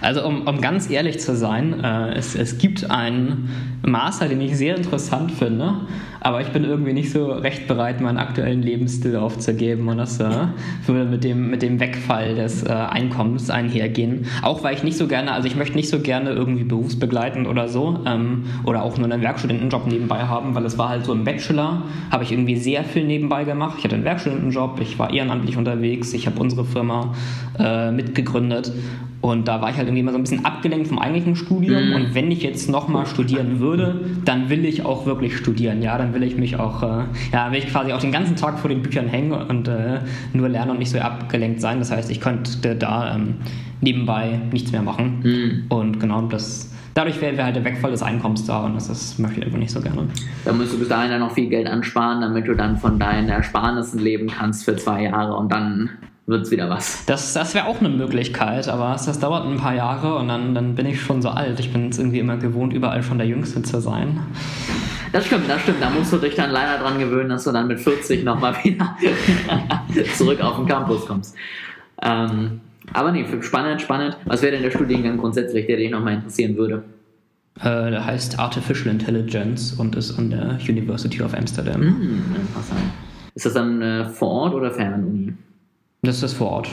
Also 0.01 0.25
um, 0.25 0.47
um 0.47 0.59
ganz 0.59 0.89
ehrlich 0.89 1.21
zu 1.21 1.33
sein, 1.33 1.81
äh, 1.81 2.13
es, 2.15 2.35
es 2.35 2.57
gibt 2.57 2.91
einen 2.91 3.49
Master, 3.85 4.27
den 4.27 4.41
ich 4.41 4.57
sehr 4.57 4.75
interessant 4.75 5.31
finde, 5.31 5.75
aber 6.23 6.41
ich 6.41 6.47
bin 6.47 6.63
irgendwie 6.63 6.93
nicht 6.93 7.11
so 7.11 7.31
recht 7.31 7.67
bereit, 7.67 7.99
meinen 7.99 8.17
aktuellen 8.17 8.61
Lebensstil 8.61 9.17
aufzugeben 9.17 9.89
und 9.89 9.97
das 9.97 10.19
äh, 10.19 10.29
würde 10.85 11.09
mit 11.09 11.23
dem, 11.23 11.49
mit 11.49 11.61
dem 11.61 11.79
Wegfall 11.79 12.35
des 12.35 12.63
äh, 12.63 12.69
Einkommens 12.69 13.49
einhergehen. 13.49 14.25
Auch 14.41 14.63
weil 14.63 14.73
ich 14.73 14.83
nicht 14.83 14.97
so 14.97 15.07
gerne, 15.07 15.33
also 15.33 15.47
ich 15.47 15.57
möchte 15.57 15.75
nicht 15.75 15.89
so 15.89 15.99
gerne 15.99 16.31
irgendwie 16.31 16.63
berufsbegleitend 16.63 17.47
oder 17.47 17.67
so 17.67 17.99
ähm, 18.05 18.45
oder 18.63 18.83
auch 18.83 18.97
nur 18.97 19.11
einen 19.11 19.21
Werkstudentenjob 19.21 19.85
nebenbei 19.87 20.23
haben, 20.23 20.55
weil 20.55 20.65
es 20.65 20.77
war 20.77 20.89
halt 20.89 21.05
so 21.05 21.11
im 21.11 21.25
Bachelor, 21.25 21.83
habe 22.09 22.23
ich 22.23 22.31
irgendwie 22.31 22.55
sehr 22.55 22.85
viel 22.85 23.05
nebenbei 23.05 23.43
gemacht. 23.43 23.75
Ich 23.77 23.83
hatte 23.83 23.95
einen 23.95 24.05
Werkstudentenjob, 24.05 24.79
ich 24.81 24.97
war 24.97 25.13
ehrenamtlich 25.13 25.57
unterwegs, 25.57 26.13
ich 26.13 26.25
habe 26.25 26.39
unsere 26.39 26.63
Firma 26.63 27.13
äh, 27.59 27.91
mitgegründet 27.91 28.71
und 29.23 29.47
da 29.47 29.61
war 29.61 29.69
ich 29.69 29.77
halt 29.77 29.87
irgendwie 29.87 30.01
immer 30.01 30.11
so 30.11 30.17
ein 30.17 30.23
bisschen 30.23 30.43
abgelenkt 30.43 30.89
vom 30.89 30.99
eigentlichen 30.99 31.37
Studium. 31.37 31.87
Mhm. 31.87 31.95
Und 31.95 32.13
wenn 32.13 32.29
ich 32.29 32.43
jetzt 32.43 32.69
nochmal 32.69 33.05
studieren 33.05 33.61
würde, 33.61 34.01
dann 34.25 34.49
will 34.49 34.65
ich 34.65 34.83
auch 34.83 35.05
wirklich 35.05 35.37
studieren. 35.37 35.81
Ja, 35.81 35.97
dann 35.97 36.12
will 36.13 36.23
ich 36.23 36.37
mich 36.37 36.59
auch, 36.59 36.83
äh, 36.83 37.03
ja, 37.31 37.51
will 37.51 37.59
ich 37.59 37.67
quasi 37.67 37.93
auch 37.93 37.99
den 37.99 38.11
ganzen 38.11 38.35
Tag 38.35 38.59
vor 38.59 38.69
den 38.69 38.81
Büchern 38.81 39.07
hängen 39.07 39.31
und 39.31 39.67
äh, 39.67 39.99
nur 40.33 40.49
lernen 40.49 40.71
und 40.71 40.79
nicht 40.79 40.91
so 40.91 40.99
abgelenkt 40.99 41.61
sein. 41.61 41.79
Das 41.79 41.91
heißt, 41.91 42.09
ich 42.11 42.21
könnte 42.21 42.75
da 42.75 43.15
ähm, 43.15 43.35
nebenbei 43.81 44.39
nichts 44.51 44.71
mehr 44.71 44.81
machen. 44.81 45.19
Mhm. 45.23 45.63
Und 45.69 45.99
genau 45.99 46.21
das. 46.21 46.69
Dadurch 46.95 47.19
wäre 47.21 47.35
wär 47.37 47.45
halt 47.45 47.55
der 47.55 47.65
Wegfall 47.65 47.89
des 47.89 48.03
Einkommens 48.03 48.45
da 48.45 48.65
und 48.65 48.75
das, 48.75 48.87
das 48.87 49.17
möchte 49.17 49.39
ich 49.39 49.45
einfach 49.47 49.57
nicht 49.57 49.71
so 49.71 49.81
gerne. 49.81 50.07
Da 50.45 50.53
musst 50.53 50.73
du 50.73 50.79
bis 50.79 50.89
dahin 50.89 51.09
dann 51.09 51.21
noch 51.21 51.31
viel 51.31 51.49
Geld 51.49 51.67
ansparen, 51.67 52.21
damit 52.21 52.47
du 52.47 52.53
dann 52.53 52.77
von 52.77 52.99
deinen 52.99 53.29
Ersparnissen 53.29 53.99
leben 53.99 54.27
kannst 54.27 54.63
für 54.63 54.75
zwei 54.75 55.03
Jahre 55.03 55.35
und 55.35 55.51
dann 55.51 55.89
wird 56.25 56.43
es 56.43 56.51
wieder 56.51 56.69
was. 56.69 57.03
Das, 57.05 57.33
das 57.33 57.53
wäre 57.53 57.65
auch 57.65 57.79
eine 57.79 57.89
Möglichkeit, 57.89 58.67
aber 58.69 58.91
das, 58.91 59.05
das 59.05 59.19
dauert 59.19 59.45
ein 59.45 59.57
paar 59.57 59.75
Jahre 59.75 60.15
und 60.15 60.27
dann, 60.27 60.55
dann 60.55 60.75
bin 60.75 60.85
ich 60.85 61.01
schon 61.01 61.21
so 61.21 61.29
alt. 61.29 61.59
Ich 61.59 61.73
bin 61.73 61.89
es 61.89 61.97
irgendwie 61.97 62.19
immer 62.19 62.37
gewohnt, 62.37 62.73
überall 62.73 63.03
schon 63.03 63.17
der 63.17 63.27
Jüngste 63.27 63.61
zu 63.63 63.81
sein. 63.81 64.19
Das 65.13 65.27
stimmt, 65.27 65.47
das 65.47 65.61
stimmt. 65.61 65.79
Da 65.79 65.91
musst 65.91 66.11
du 66.11 66.17
dich 66.17 66.33
dann 66.33 66.49
leider 66.49 66.79
dran 66.79 66.97
gewöhnen, 66.97 67.29
dass 67.29 67.43
du 67.43 67.51
dann 67.51 67.67
mit 67.67 67.79
40 67.79 68.23
nochmal 68.23 68.55
wieder 68.63 68.97
zurück 70.17 70.41
auf 70.41 70.57
den 70.57 70.65
Campus 70.65 71.05
kommst. 71.05 71.35
Ähm, 72.01 72.61
aber 72.93 73.11
nee, 73.11 73.23
spannend, 73.41 73.81
spannend. 73.81 74.17
Was 74.25 74.41
wäre 74.41 74.53
denn 74.53 74.63
der 74.63 74.71
Studiengang 74.71 75.19
grundsätzlich, 75.19 75.67
der 75.67 75.77
dich 75.77 75.91
nochmal 75.91 76.15
interessieren 76.15 76.57
würde? 76.57 76.83
Äh, 77.59 77.91
der 77.91 78.03
heißt 78.03 78.39
Artificial 78.39 78.91
Intelligence 78.91 79.73
und 79.73 79.95
ist 79.95 80.17
an 80.17 80.31
der 80.31 80.57
University 80.67 81.21
of 81.21 81.35
Amsterdam. 81.35 81.81
Hm, 81.81 82.35
interessant. 82.35 82.81
Ist 83.35 83.45
das 83.45 83.53
dann 83.53 83.81
äh, 83.83 84.05
vor 84.05 84.29
Ort 84.29 84.55
oder 84.55 84.71
Fernuni? 84.71 85.33
Das 86.01 86.23
ist 86.23 86.33
vor 86.33 86.49
Ort. 86.49 86.69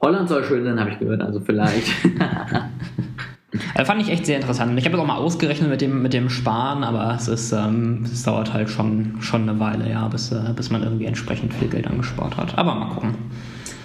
Holland 0.00 0.28
soll 0.28 0.44
schön 0.44 0.62
sein, 0.62 0.78
habe 0.78 0.90
ich 0.90 1.00
gehört, 1.00 1.20
also 1.20 1.40
vielleicht. 1.40 1.88
äh, 3.74 3.84
fand 3.84 4.02
ich 4.02 4.10
echt 4.10 4.26
sehr 4.26 4.36
interessant. 4.36 4.78
Ich 4.78 4.84
habe 4.84 4.96
es 4.96 5.02
auch 5.02 5.06
mal 5.06 5.16
ausgerechnet 5.16 5.70
mit 5.70 5.80
dem, 5.80 6.02
mit 6.02 6.12
dem 6.12 6.28
Sparen, 6.28 6.84
aber 6.84 7.14
es, 7.14 7.28
ist, 7.28 7.52
ähm, 7.52 8.04
es 8.04 8.22
dauert 8.22 8.52
halt 8.52 8.68
schon, 8.68 9.16
schon 9.20 9.48
eine 9.48 9.58
Weile, 9.58 9.90
ja, 9.90 10.06
bis, 10.08 10.32
äh, 10.32 10.52
bis 10.54 10.70
man 10.70 10.82
irgendwie 10.82 11.06
entsprechend 11.06 11.54
viel 11.54 11.68
Geld 11.68 11.86
angespart 11.86 12.36
hat. 12.36 12.58
Aber 12.58 12.74
mal 12.74 12.90
gucken. 12.90 13.14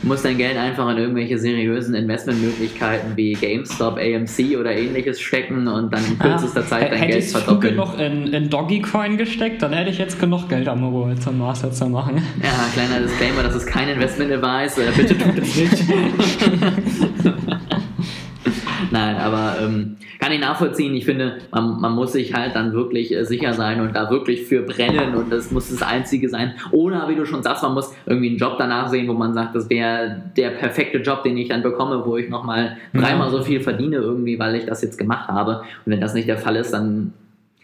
Du 0.01 0.09
musst 0.09 0.25
dein 0.25 0.37
Geld 0.37 0.57
einfach 0.57 0.91
in 0.91 0.97
irgendwelche 0.97 1.39
seriösen 1.39 1.95
Investmentmöglichkeiten 1.95 3.15
wie 3.15 3.33
GameStop, 3.33 3.97
AMC 3.97 4.57
oder 4.59 4.75
ähnliches 4.75 5.21
stecken 5.21 5.65
und 5.65 5.93
dann 5.93 6.03
in 6.05 6.19
kürzester 6.19 6.59
ah, 6.59 6.67
Zeit 6.67 6.91
dein 6.91 6.99
hätte 6.99 7.13
Geld 7.13 7.23
verdoppeln. 7.23 7.79
Hätte 7.79 8.03
ich 8.03 8.11
genug 8.11 8.27
in, 8.27 8.33
in 8.33 8.49
Dogecoin 8.49 9.17
gesteckt, 9.17 9.61
dann 9.61 9.71
hätte 9.71 9.91
ich 9.91 9.99
jetzt 9.99 10.19
genug 10.19 10.49
Geld 10.49 10.67
am 10.67 10.81
Mobile 10.81 11.17
zum 11.19 11.37
Master 11.37 11.71
zu 11.71 11.85
machen. 11.85 12.21
Ja, 12.43 12.49
kleiner 12.73 12.99
Disclaimer, 12.99 13.43
das 13.43 13.55
ist 13.55 13.65
kein 13.65 13.87
Investment-Advice, 13.87 14.77
äh, 14.79 14.91
bitte 14.93 15.17
tut 15.17 15.37
es 15.37 15.55
nicht. 15.55 15.83
Nein, 18.91 19.17
aber 19.17 19.55
ähm, 19.61 19.97
kann 20.19 20.31
ich 20.31 20.39
nachvollziehen. 20.39 20.93
Ich 20.95 21.05
finde, 21.05 21.37
man, 21.51 21.79
man 21.79 21.93
muss 21.93 22.13
sich 22.13 22.33
halt 22.33 22.55
dann 22.55 22.73
wirklich 22.73 23.13
äh, 23.13 23.25
sicher 23.25 23.53
sein 23.53 23.81
und 23.81 23.95
da 23.95 24.09
wirklich 24.09 24.43
für 24.43 24.61
brennen 24.61 25.15
und 25.15 25.31
das 25.31 25.51
muss 25.51 25.69
das 25.69 25.81
Einzige 25.81 26.29
sein. 26.29 26.53
Oder, 26.71 27.07
wie 27.09 27.15
du 27.15 27.25
schon 27.25 27.43
sagst, 27.43 27.63
man 27.63 27.73
muss 27.73 27.93
irgendwie 28.05 28.29
einen 28.29 28.37
Job 28.37 28.55
danach 28.57 28.89
sehen, 28.89 29.07
wo 29.07 29.13
man 29.13 29.33
sagt, 29.33 29.55
das 29.55 29.69
wäre 29.69 30.21
der 30.37 30.51
perfekte 30.51 30.99
Job, 30.99 31.23
den 31.23 31.37
ich 31.37 31.49
dann 31.49 31.63
bekomme, 31.63 32.05
wo 32.05 32.17
ich 32.17 32.29
nochmal 32.29 32.77
dreimal 32.93 33.29
so 33.29 33.41
viel 33.41 33.61
verdiene 33.61 33.97
irgendwie, 33.97 34.39
weil 34.39 34.55
ich 34.55 34.65
das 34.65 34.81
jetzt 34.81 34.97
gemacht 34.97 35.27
habe. 35.27 35.61
Und 35.85 35.91
wenn 35.91 36.01
das 36.01 36.13
nicht 36.13 36.27
der 36.27 36.37
Fall 36.37 36.55
ist, 36.55 36.71
dann 36.71 37.13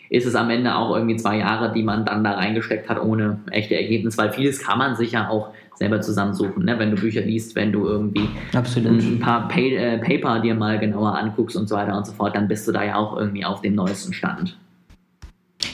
ist 0.09 0.25
es 0.25 0.35
am 0.35 0.49
Ende 0.49 0.75
auch 0.75 0.95
irgendwie 0.95 1.15
zwei 1.15 1.37
Jahre, 1.37 1.71
die 1.71 1.83
man 1.83 2.05
dann 2.05 2.23
da 2.23 2.33
reingesteckt 2.33 2.89
hat, 2.89 3.01
ohne 3.01 3.39
echte 3.51 3.75
Ergebnisse, 3.75 4.17
weil 4.17 4.31
vieles 4.31 4.59
kann 4.59 4.77
man 4.77 4.95
sich 4.95 5.11
ja 5.11 5.29
auch 5.29 5.49
selber 5.75 6.01
zusammensuchen, 6.01 6.65
ne? 6.65 6.77
wenn 6.77 6.91
du 6.91 6.97
Bücher 6.97 7.21
liest, 7.21 7.55
wenn 7.55 7.71
du 7.71 7.85
irgendwie 7.85 8.27
Absolut. 8.53 9.01
ein 9.01 9.19
paar 9.19 9.47
Pay 9.47 9.75
äh, 9.75 9.97
Paper 9.97 10.41
dir 10.41 10.53
mal 10.53 10.77
genauer 10.77 11.17
anguckst 11.17 11.55
und 11.55 11.69
so 11.69 11.75
weiter 11.75 11.97
und 11.97 12.05
so 12.05 12.11
fort, 12.11 12.35
dann 12.35 12.47
bist 12.47 12.67
du 12.67 12.71
da 12.73 12.83
ja 12.83 12.95
auch 12.95 13.17
irgendwie 13.17 13.45
auf 13.45 13.61
dem 13.61 13.75
neuesten 13.75 14.11
Stand. 14.11 14.57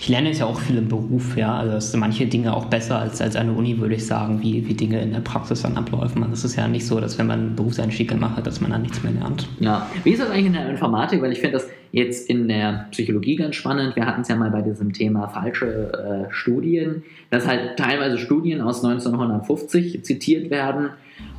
Ich 0.06 0.10
lerne 0.10 0.30
jetzt 0.30 0.39
ja 0.39 0.45
auch 0.45 0.60
viel 0.60 0.78
im 0.78 0.88
Beruf, 0.88 1.36
ja. 1.36 1.58
Also 1.58 1.78
es 1.78 1.89
sind 1.89 2.00
manche 2.00 2.28
Dinge 2.28 2.56
auch 2.56 2.65
besser 2.65 3.00
als, 3.00 3.21
als 3.21 3.36
eine 3.36 3.54
Uni, 3.54 3.80
würde 3.80 3.95
ich 3.95 4.06
sagen, 4.06 4.39
wie, 4.39 4.67
wie 4.67 4.76
Dinge 4.76 5.02
in 5.02 5.12
der 5.12 5.19
Praxis 5.19 5.63
dann 5.63 5.78
abläufen. 5.78 6.21
Also 6.21 6.34
es 6.34 6.43
ist 6.43 6.56
ja 6.56 6.67
nicht 6.67 6.86
so, 6.86 7.00
dass 7.00 7.17
wenn 7.17 7.26
man 7.26 7.39
einen 7.39 7.56
Berufseinstieg 7.56 8.10
gemacht 8.10 8.38
hat, 8.38 8.45
dass 8.45 8.62
man 8.62 8.69
dann 8.69 8.84
nichts 8.84 9.02
mehr 9.02 9.13
lernt. 9.13 9.48
Ja. 9.60 9.88
Wie 10.04 10.12
ist 10.12 10.21
das 10.21 10.30
eigentlich 10.30 10.45
in 10.45 10.54
der 10.54 10.69
Informatik? 10.69 11.24
Weil 11.24 11.32
ich 11.32 11.39
finde 11.39 11.54
das 11.54 11.67
jetzt 11.95 12.29
in 12.29 12.49
der 12.49 12.88
Psychologie 12.91 13.38
ganz 13.38 13.55
spannend. 13.55 13.95
Wir 13.95 14.05
hatten 14.05 14.19
es 14.19 14.27
ja 14.27 14.36
mal 14.36 14.51
bei 14.51 14.62
diesem 14.62 14.91
Thema 14.91 15.29
falsche 15.29 16.27
äh, 16.27 16.34
Studien, 16.34 17.03
dass 17.29 17.47
halt 17.47 17.77
teilweise 17.77 18.17
Studien 18.17 18.60
aus 18.60 18.84
1950 18.84 20.03
zitiert 20.03 20.49
werden 20.49 20.89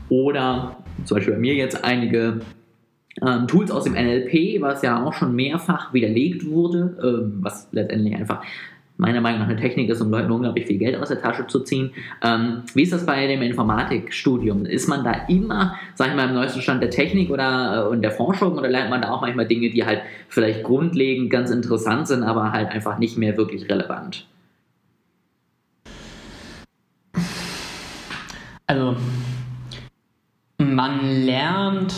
oder 0.09 0.79
zum 1.05 1.19
Beispiel 1.19 1.35
bei 1.35 1.41
mir 1.41 1.55
jetzt 1.55 1.85
einige 1.85 2.41
ähm, 3.21 3.47
Tools 3.47 3.71
aus 3.71 3.85
dem 3.85 3.93
NLP, 3.93 4.63
was 4.63 4.81
ja 4.81 5.05
auch 5.05 5.13
schon 5.13 5.37
mehrfach 5.37 5.93
widerlegt 5.93 6.47
wurde, 6.47 6.97
ähm, 7.05 7.39
was 7.43 7.69
letztendlich 7.73 8.15
einfach 8.15 8.43
meiner 8.99 9.21
Meinung 9.21 9.41
nach 9.41 9.49
eine 9.49 9.61
Technik 9.61 9.91
ist, 9.91 10.01
um 10.01 10.11
Leuten 10.11 10.31
unglaublich 10.31 10.67
viel 10.67 10.79
Geld 10.79 10.97
aus 10.97 11.09
der 11.09 11.21
Tasche 11.21 11.47
zu 11.47 11.61
ziehen. 11.61 11.93
Ähm, 12.23 12.63
wie 12.75 12.83
ist 12.83 12.93
das 12.93 13.05
bei 13.05 13.27
dem 13.27 13.43
Informatikstudium? 13.43 14.65
Ist 14.65 14.89
man 14.89 15.05
da 15.05 15.13
immer, 15.29 15.77
sag 15.95 16.09
ich 16.09 16.15
mal, 16.15 16.29
im 16.29 16.35
neuesten 16.35 16.63
Stand 16.63 16.83
der 16.83 16.91
Technik 16.91 17.31
oder 17.31 17.87
äh, 17.87 17.89
und 17.89 18.03
der 18.03 18.11
Forschung 18.11 18.57
oder 18.59 18.69
lernt 18.69 18.91
man 18.91 19.03
da 19.03 19.11
auch 19.11 19.21
manchmal 19.21 19.47
Dinge, 19.47 19.71
die 19.71 19.85
halt 19.85 20.01
vielleicht 20.29 20.63
grundlegend 20.63 21.31
ganz 21.31 21.51
interessant 21.51 22.09
sind, 22.09 22.23
aber 22.23 22.53
halt 22.53 22.71
einfach 22.71 22.99
nicht 22.99 23.19
mehr 23.19 23.37
wirklich 23.37 23.69
relevant? 23.69 24.27
Also, 28.69 28.97
man 30.59 31.25
lernt 31.25 31.95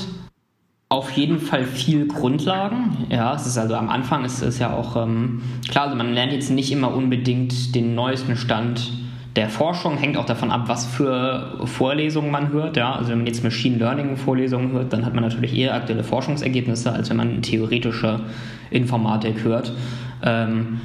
auf 0.91 1.11
jeden 1.13 1.39
Fall 1.39 1.65
viel 1.65 2.07
Grundlagen. 2.07 3.07
Ja, 3.11 3.35
es 3.35 3.47
ist 3.47 3.59
also 3.59 3.75
am 3.75 3.91
Anfang 3.91 4.25
ist 4.25 4.41
es 4.41 4.59
ja 4.59 4.73
auch 4.73 4.97
ähm, 4.97 5.43
klar, 5.69 5.85
also 5.85 5.97
man 5.97 6.15
lernt 6.15 6.33
jetzt 6.33 6.51
nicht 6.51 6.73
immer 6.73 6.95
unbedingt 6.95 7.75
den 7.75 7.95
neuesten 7.95 8.37
Stand 8.37 8.93
der 9.37 9.51
Forschung, 9.51 9.99
hängt 9.99 10.17
auch 10.17 10.25
davon 10.25 10.51
ab, 10.51 10.65
was 10.67 10.87
für 10.87 11.61
Vorlesungen 11.65 12.31
man 12.31 12.51
hört. 12.53 12.77
Ja, 12.77 12.95
also 12.95 13.11
wenn 13.11 13.19
man 13.19 13.27
jetzt 13.27 13.45
Machine 13.45 13.77
Learning 13.77 14.17
Vorlesungen 14.17 14.73
hört, 14.73 14.93
dann 14.93 15.05
hat 15.05 15.15
man 15.15 15.23
natürlich 15.23 15.57
eher 15.57 15.75
aktuelle 15.75 16.03
Forschungsergebnisse, 16.03 16.91
als 16.91 17.11
wenn 17.11 17.19
man 17.19 17.43
theoretische 17.43 18.21
Informatik 18.71 19.45
hört. 19.45 19.73
Ähm, 20.25 20.81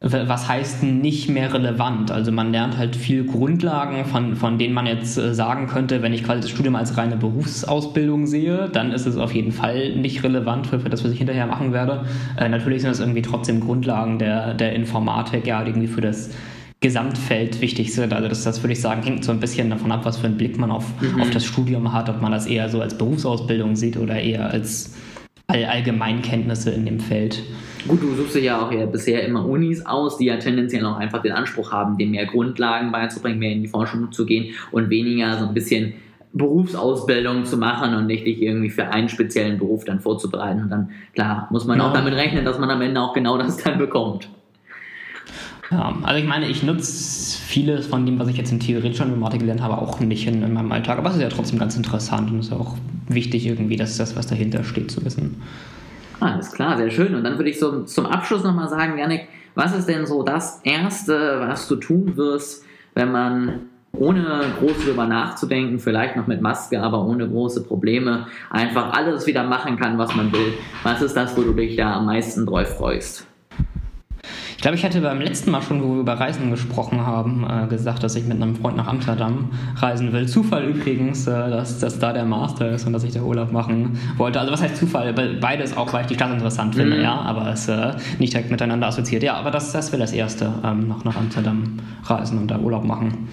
was 0.00 0.48
heißt 0.48 0.84
nicht 0.84 1.28
mehr 1.28 1.52
relevant? 1.52 2.12
Also 2.12 2.30
man 2.30 2.52
lernt 2.52 2.76
halt 2.76 2.94
viel 2.94 3.24
Grundlagen, 3.24 4.04
von, 4.04 4.36
von 4.36 4.56
denen 4.56 4.72
man 4.72 4.86
jetzt 4.86 5.18
äh, 5.18 5.34
sagen 5.34 5.66
könnte, 5.66 6.02
wenn 6.02 6.12
ich 6.12 6.22
quasi 6.22 6.40
das 6.40 6.50
Studium 6.50 6.76
als 6.76 6.96
reine 6.96 7.16
Berufsausbildung 7.16 8.28
sehe, 8.28 8.68
dann 8.72 8.92
ist 8.92 9.06
es 9.06 9.16
auf 9.16 9.34
jeden 9.34 9.50
Fall 9.50 9.96
nicht 9.96 10.22
relevant 10.22 10.68
für, 10.68 10.78
für 10.78 10.88
das, 10.88 11.04
was 11.04 11.10
ich 11.10 11.18
hinterher 11.18 11.46
machen 11.46 11.72
werde. 11.72 12.04
Äh, 12.36 12.48
natürlich 12.48 12.82
sind 12.82 12.90
das 12.90 13.00
irgendwie 13.00 13.22
trotzdem 13.22 13.58
Grundlagen 13.58 14.20
der, 14.20 14.54
der 14.54 14.72
Informatik, 14.74 15.48
ja, 15.48 15.64
die 15.64 15.70
irgendwie 15.70 15.88
für 15.88 16.00
das 16.00 16.30
Gesamtfeld 16.80 17.60
wichtig 17.60 17.92
sind. 17.92 18.12
Also 18.12 18.28
das, 18.28 18.44
das 18.44 18.62
würde 18.62 18.74
ich 18.74 18.80
sagen, 18.80 19.02
hängt 19.02 19.24
so 19.24 19.32
ein 19.32 19.40
bisschen 19.40 19.68
davon 19.68 19.90
ab, 19.90 20.04
was 20.04 20.18
für 20.18 20.28
einen 20.28 20.36
Blick 20.36 20.58
man 20.58 20.70
auf, 20.70 20.84
mhm. 21.02 21.20
auf 21.20 21.30
das 21.30 21.44
Studium 21.44 21.92
hat, 21.92 22.08
ob 22.08 22.22
man 22.22 22.30
das 22.30 22.46
eher 22.46 22.68
so 22.68 22.80
als 22.80 22.96
Berufsausbildung 22.96 23.74
sieht 23.74 23.96
oder 23.96 24.20
eher 24.20 24.48
als 24.48 24.94
All 25.48 25.64
Allgemeinkenntnisse 25.64 26.70
in 26.70 26.84
dem 26.84 27.00
Feld. 27.00 27.42
Gut, 27.88 28.02
du 28.02 28.14
suchst 28.14 28.34
dir 28.34 28.42
ja 28.42 28.60
auch 28.60 28.70
ja 28.70 28.86
bisher 28.86 29.26
immer 29.26 29.46
Unis 29.46 29.84
aus, 29.84 30.18
die 30.18 30.26
ja 30.26 30.36
tendenziell 30.36 30.84
auch 30.84 30.98
einfach 30.98 31.22
den 31.22 31.32
Anspruch 31.32 31.72
haben, 31.72 31.96
dem 31.96 32.10
mehr 32.10 32.26
Grundlagen 32.26 32.92
beizubringen, 32.92 33.38
mehr 33.38 33.52
in 33.52 33.62
die 33.62 33.68
Forschung 33.68 34.12
zu 34.12 34.26
gehen 34.26 34.54
und 34.70 34.90
weniger 34.90 35.38
so 35.38 35.46
ein 35.46 35.54
bisschen 35.54 35.94
Berufsausbildung 36.34 37.46
zu 37.46 37.56
machen 37.56 37.94
und 37.94 38.06
nicht 38.06 38.26
dich 38.26 38.42
irgendwie 38.42 38.70
für 38.70 38.88
einen 38.88 39.08
speziellen 39.08 39.58
Beruf 39.58 39.84
dann 39.84 40.00
vorzubereiten. 40.00 40.62
Und 40.62 40.70
dann, 40.70 40.90
klar, 41.14 41.48
muss 41.50 41.64
man 41.64 41.78
ja. 41.78 41.88
auch 41.88 41.92
damit 41.92 42.14
rechnen, 42.14 42.44
dass 42.44 42.58
man 42.58 42.70
am 42.70 42.82
Ende 42.82 43.00
auch 43.00 43.14
genau 43.14 43.38
das 43.38 43.56
dann 43.56 43.78
bekommt. 43.78 44.28
Ja, 45.70 45.94
also 46.02 46.18
ich 46.18 46.26
meine, 46.26 46.48
ich 46.48 46.62
nutze 46.62 47.38
vieles 47.38 47.86
von 47.86 48.06
dem, 48.06 48.18
was 48.18 48.28
ich 48.28 48.36
jetzt 48.36 48.52
in 48.52 48.60
theoretischer 48.60 49.04
Informatik 49.04 49.40
gelernt 49.40 49.62
habe, 49.62 49.76
auch 49.76 50.00
nicht 50.00 50.26
in, 50.26 50.42
in, 50.42 50.52
meinem 50.52 50.72
Alltag. 50.72 50.98
Aber 50.98 51.10
es 51.10 51.16
ist 51.16 51.22
ja 51.22 51.28
trotzdem 51.28 51.58
ganz 51.58 51.76
interessant 51.76 52.30
und 52.30 52.38
es 52.38 52.46
ist 52.46 52.52
auch 52.52 52.76
wichtig 53.08 53.46
irgendwie, 53.46 53.76
dass 53.76 53.96
das, 53.96 54.16
was 54.16 54.26
dahinter 54.26 54.64
steht, 54.64 54.90
zu 54.90 55.04
wissen. 55.04 55.42
Alles 56.20 56.52
klar, 56.52 56.76
sehr 56.76 56.90
schön. 56.90 57.14
Und 57.14 57.24
dann 57.24 57.38
würde 57.38 57.50
ich 57.50 57.58
so 57.58 57.84
zum 57.84 58.06
Abschluss 58.06 58.42
nochmal 58.42 58.68
sagen, 58.68 58.98
Janik, 58.98 59.28
was 59.54 59.76
ist 59.76 59.88
denn 59.88 60.06
so 60.06 60.22
das 60.22 60.60
Erste, 60.64 61.40
was 61.40 61.68
du 61.68 61.76
tun 61.76 62.16
wirst, 62.16 62.64
wenn 62.94 63.12
man 63.12 63.68
ohne 63.92 64.44
groß 64.58 64.84
drüber 64.84 65.06
nachzudenken, 65.06 65.78
vielleicht 65.78 66.16
noch 66.16 66.26
mit 66.26 66.40
Maske, 66.40 66.80
aber 66.80 67.04
ohne 67.04 67.28
große 67.28 67.64
Probleme, 67.64 68.26
einfach 68.50 68.92
alles 68.92 69.26
wieder 69.26 69.44
machen 69.44 69.76
kann, 69.76 69.98
was 69.98 70.14
man 70.14 70.32
will. 70.32 70.54
Was 70.82 71.02
ist 71.02 71.16
das, 71.16 71.36
wo 71.36 71.42
du 71.42 71.52
dich 71.52 71.76
da 71.76 71.94
am 71.94 72.06
meisten 72.06 72.46
drauf 72.46 72.76
freust? 72.76 73.26
Ich 74.58 74.62
glaube, 74.62 74.76
ich 74.76 74.84
hatte 74.84 75.00
beim 75.00 75.20
letzten 75.20 75.52
Mal 75.52 75.62
schon, 75.62 75.84
wo 75.84 75.94
wir 75.94 76.00
über 76.00 76.14
Reisen 76.14 76.50
gesprochen 76.50 77.06
haben, 77.06 77.46
äh, 77.48 77.68
gesagt, 77.68 78.02
dass 78.02 78.16
ich 78.16 78.24
mit 78.24 78.42
einem 78.42 78.56
Freund 78.56 78.76
nach 78.76 78.88
Amsterdam 78.88 79.52
reisen 79.76 80.12
will. 80.12 80.26
Zufall 80.26 80.64
übrigens, 80.64 81.28
äh, 81.28 81.30
dass, 81.30 81.78
dass 81.78 82.00
da 82.00 82.12
der 82.12 82.24
Master 82.24 82.72
ist 82.72 82.84
und 82.84 82.92
dass 82.92 83.04
ich 83.04 83.12
da 83.12 83.20
Urlaub 83.20 83.52
machen 83.52 83.96
wollte. 84.16 84.40
Also 84.40 84.52
was 84.52 84.60
heißt 84.60 84.76
Zufall? 84.76 85.12
Beides 85.12 85.76
auch, 85.76 85.92
weil 85.92 86.00
ich 86.00 86.06
die 86.08 86.14
Stadt 86.14 86.32
interessant 86.32 86.74
finde, 86.74 86.96
mhm. 86.96 87.02
ja, 87.04 87.14
aber 87.20 87.52
es 87.52 87.68
äh, 87.68 87.92
nicht 88.18 88.32
direkt 88.32 88.50
miteinander 88.50 88.88
assoziiert. 88.88 89.22
Ja, 89.22 89.34
aber 89.34 89.52
das, 89.52 89.70
das 89.70 89.92
wäre 89.92 90.00
das 90.00 90.10
Erste, 90.10 90.52
ähm, 90.64 90.88
nach, 90.88 91.04
nach 91.04 91.16
Amsterdam 91.16 91.78
reisen 92.02 92.38
und 92.38 92.50
da 92.50 92.58
Urlaub 92.58 92.84
machen. 92.84 93.28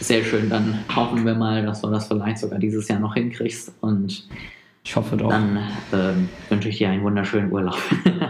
Sehr 0.00 0.24
schön, 0.24 0.48
dann 0.48 0.78
hoffen 0.96 1.26
wir 1.26 1.34
mal, 1.34 1.62
dass 1.62 1.82
du 1.82 1.90
das 1.90 2.08
vielleicht 2.08 2.38
sogar 2.38 2.58
dieses 2.58 2.88
Jahr 2.88 3.00
noch 3.00 3.12
hinkriegst 3.12 3.74
und 3.82 4.26
ich 4.82 4.96
hoffe 4.96 5.16
doch. 5.16 5.28
Dann 5.28 5.58
äh, 5.92 6.50
wünsche 6.50 6.68
ich 6.68 6.78
dir 6.78 6.88
einen 6.88 7.02
wunderschönen 7.02 7.52
Urlaub. 7.52 7.78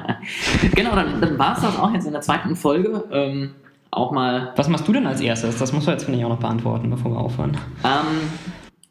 genau, 0.75 0.95
dann, 0.95 1.21
dann 1.21 1.39
war 1.39 1.57
es 1.57 1.63
das 1.63 1.79
auch 1.79 1.93
jetzt 1.93 2.07
in 2.07 2.13
der 2.13 2.23
zweiten 2.23 2.57
Folge. 2.57 3.05
Ähm, 3.13 3.51
auch 3.91 4.13
mal. 4.13 4.53
Was 4.57 4.69
machst 4.69 4.87
du 4.87 4.93
denn 4.93 5.07
als 5.07 5.21
erstes? 5.21 5.59
Das 5.59 5.73
musst 5.73 5.87
du 5.87 5.91
jetzt, 5.93 6.05
finde 6.05 6.19
ich, 6.19 6.25
auch 6.25 6.31
noch 6.31 6.41
beantworten, 6.41 6.91
bevor 6.91 7.13
wir 7.13 7.19
aufhören. 7.19 7.57
Ähm, 7.85 8.31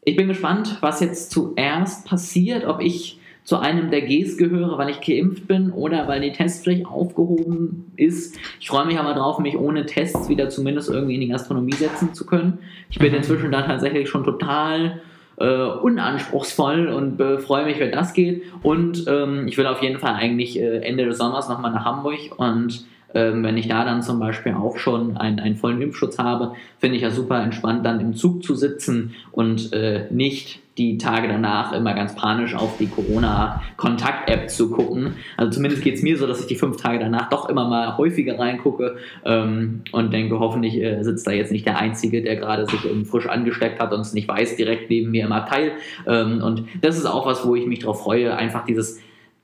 ich 0.04 0.16
bin 0.16 0.28
gespannt, 0.28 0.78
was 0.80 1.00
jetzt 1.00 1.30
zuerst 1.30 2.06
passiert, 2.06 2.66
ob 2.66 2.80
ich 2.80 3.18
zu 3.44 3.58
einem 3.58 3.90
der 3.90 4.02
Gs 4.02 4.36
gehöre, 4.36 4.78
weil 4.78 4.90
ich 4.90 5.00
geimpft 5.00 5.48
bin 5.48 5.70
oder 5.72 6.06
weil 6.06 6.20
die 6.20 6.32
Testpflicht 6.32 6.86
aufgehoben 6.86 7.92
ist. 7.96 8.38
Ich 8.60 8.68
freue 8.68 8.86
mich 8.86 8.98
aber 8.98 9.14
drauf, 9.14 9.38
mich 9.38 9.56
ohne 9.56 9.86
Tests 9.86 10.28
wieder 10.28 10.50
zumindest 10.50 10.90
irgendwie 10.90 11.14
in 11.14 11.22
die 11.22 11.28
Gastronomie 11.28 11.72
setzen 11.72 12.14
zu 12.14 12.26
können. 12.26 12.58
Ich 12.90 12.98
bin 12.98 13.10
mhm. 13.10 13.18
inzwischen 13.18 13.50
da 13.50 13.62
tatsächlich 13.62 14.08
schon 14.08 14.24
total 14.24 15.00
äh, 15.36 15.64
unanspruchsvoll 15.64 16.88
und 16.88 17.20
äh, 17.20 17.38
freue 17.38 17.64
mich, 17.64 17.78
wenn 17.78 17.92
das 17.92 18.12
geht. 18.12 18.42
Und 18.62 19.04
ähm, 19.08 19.46
ich 19.48 19.56
will 19.56 19.66
auf 19.66 19.82
jeden 19.82 19.98
Fall 19.98 20.14
eigentlich 20.14 20.58
äh, 20.58 20.78
Ende 20.78 21.06
des 21.06 21.18
Sommers 21.18 21.48
nochmal 21.48 21.72
nach 21.72 21.84
Hamburg 21.84 22.18
und 22.36 22.84
ähm, 23.14 23.42
wenn 23.42 23.56
ich 23.56 23.68
da 23.68 23.84
dann 23.84 24.02
zum 24.02 24.18
Beispiel 24.18 24.54
auch 24.54 24.78
schon 24.78 25.16
einen, 25.16 25.40
einen 25.40 25.56
vollen 25.56 25.80
Impfschutz 25.80 26.18
habe, 26.18 26.52
finde 26.78 26.96
ich 26.96 27.02
ja 27.02 27.10
super 27.10 27.42
entspannt, 27.42 27.84
dann 27.84 28.00
im 28.00 28.14
Zug 28.14 28.42
zu 28.42 28.54
sitzen 28.54 29.14
und 29.32 29.72
äh, 29.72 30.06
nicht 30.10 30.60
die 30.78 30.96
Tage 30.96 31.28
danach 31.28 31.72
immer 31.72 31.92
ganz 31.92 32.14
panisch 32.14 32.54
auf 32.54 32.78
die 32.78 32.86
Corona-Kontakt-App 32.86 34.48
zu 34.48 34.70
gucken. 34.70 35.14
Also 35.36 35.52
zumindest 35.52 35.82
geht 35.82 35.96
es 35.96 36.02
mir 36.02 36.16
so, 36.16 36.26
dass 36.26 36.40
ich 36.40 36.46
die 36.46 36.54
fünf 36.54 36.78
Tage 36.78 36.98
danach 36.98 37.28
doch 37.28 37.50
immer 37.50 37.68
mal 37.68 37.98
häufiger 37.98 38.38
reingucke 38.38 38.96
ähm, 39.24 39.82
und 39.92 40.12
denke, 40.12 40.38
hoffentlich 40.38 40.80
äh, 40.80 41.02
sitzt 41.02 41.26
da 41.26 41.32
jetzt 41.32 41.52
nicht 41.52 41.66
der 41.66 41.78
Einzige, 41.78 42.22
der 42.22 42.36
gerade 42.36 42.66
sich 42.66 42.82
irgendwie 42.84 43.04
frisch 43.04 43.28
angesteckt 43.28 43.78
hat 43.78 43.92
und 43.92 44.00
es 44.00 44.14
nicht 44.14 44.26
weiß, 44.28 44.56
direkt 44.56 44.88
neben 44.88 45.10
mir 45.10 45.26
im 45.26 45.32
Abteil. 45.32 45.72
Ähm, 46.06 46.40
und 46.42 46.64
das 46.80 46.96
ist 46.96 47.04
auch 47.04 47.26
was, 47.26 47.44
wo 47.44 47.54
ich 47.54 47.66
mich 47.66 47.80
darauf 47.80 48.02
freue, 48.02 48.34
einfach 48.34 48.64
dieses 48.64 49.00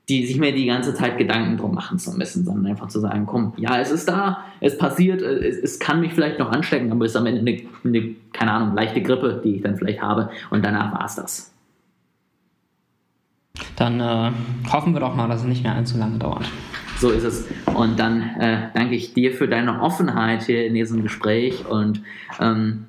die 0.09 0.25
sich 0.25 0.37
mir 0.37 0.53
die 0.53 0.65
ganze 0.65 0.93
Zeit 0.93 1.17
Gedanken 1.17 1.57
drum 1.57 1.75
machen 1.75 1.99
zu 1.99 2.11
müssen, 2.11 2.45
sondern 2.45 2.67
einfach 2.67 2.87
zu 2.87 2.99
sagen, 2.99 3.25
komm, 3.25 3.53
ja, 3.57 3.79
es 3.79 3.91
ist 3.91 4.07
da, 4.07 4.45
es 4.61 4.77
passiert, 4.77 5.21
es, 5.21 5.57
es 5.57 5.79
kann 5.79 5.99
mich 5.99 6.13
vielleicht 6.13 6.39
noch 6.39 6.49
anstecken, 6.49 6.91
aber 6.91 7.05
es 7.05 7.11
ist 7.11 7.17
am 7.17 7.25
Ende 7.25 7.41
eine, 7.41 7.61
eine, 7.83 8.15
keine 8.31 8.51
Ahnung, 8.51 8.75
leichte 8.75 9.01
Grippe, 9.01 9.41
die 9.43 9.55
ich 9.55 9.61
dann 9.61 9.75
vielleicht 9.75 10.01
habe 10.01 10.29
und 10.49 10.63
danach 10.63 10.93
war 10.93 11.05
es 11.05 11.15
das. 11.15 11.53
Dann 13.75 13.99
äh, 13.99 14.31
hoffen 14.71 14.93
wir 14.93 14.99
doch 15.01 15.15
mal, 15.15 15.27
dass 15.27 15.41
es 15.41 15.47
nicht 15.47 15.63
mehr 15.63 15.75
allzu 15.75 15.97
lange 15.97 16.19
dauert. 16.19 16.49
So 16.99 17.09
ist 17.11 17.23
es. 17.23 17.45
Und 17.75 17.99
dann 17.99 18.21
äh, 18.39 18.69
danke 18.73 18.95
ich 18.95 19.13
dir 19.13 19.33
für 19.33 19.47
deine 19.47 19.81
Offenheit 19.81 20.43
hier 20.43 20.65
in 20.65 20.73
diesem 20.73 21.03
Gespräch 21.03 21.65
und 21.67 22.01
ähm, 22.39 22.85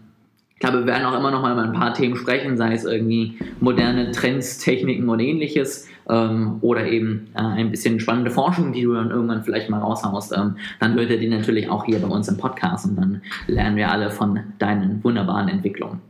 ich 0.58 0.60
glaube, 0.60 0.80
wir 0.80 0.86
werden 0.86 1.04
auch 1.04 1.16
immer 1.16 1.30
noch 1.30 1.40
mal 1.40 1.52
über 1.52 1.62
ein 1.62 1.72
paar 1.72 1.94
Themen 1.94 2.16
sprechen, 2.16 2.56
sei 2.56 2.72
es 2.72 2.84
irgendwie 2.84 3.38
moderne 3.60 4.10
Trends, 4.10 4.58
Techniken 4.58 5.08
und 5.08 5.20
ähnliches 5.20 5.86
ähm, 6.08 6.56
oder 6.62 6.84
eben 6.88 7.28
äh, 7.36 7.42
ein 7.42 7.70
bisschen 7.70 8.00
spannende 8.00 8.32
Forschung, 8.32 8.72
die 8.72 8.82
du 8.82 8.92
dann 8.92 9.12
irgendwann 9.12 9.44
vielleicht 9.44 9.70
mal 9.70 9.78
raushaust. 9.78 10.36
Ähm, 10.36 10.56
dann 10.80 10.94
hört 10.94 11.10
ihr 11.10 11.20
die 11.20 11.28
natürlich 11.28 11.70
auch 11.70 11.84
hier 11.84 12.00
bei 12.00 12.08
uns 12.08 12.26
im 12.26 12.38
Podcast 12.38 12.86
und 12.86 12.96
dann 12.96 13.22
lernen 13.46 13.76
wir 13.76 13.88
alle 13.88 14.10
von 14.10 14.40
deinen 14.58 15.04
wunderbaren 15.04 15.48
Entwicklungen. 15.48 16.00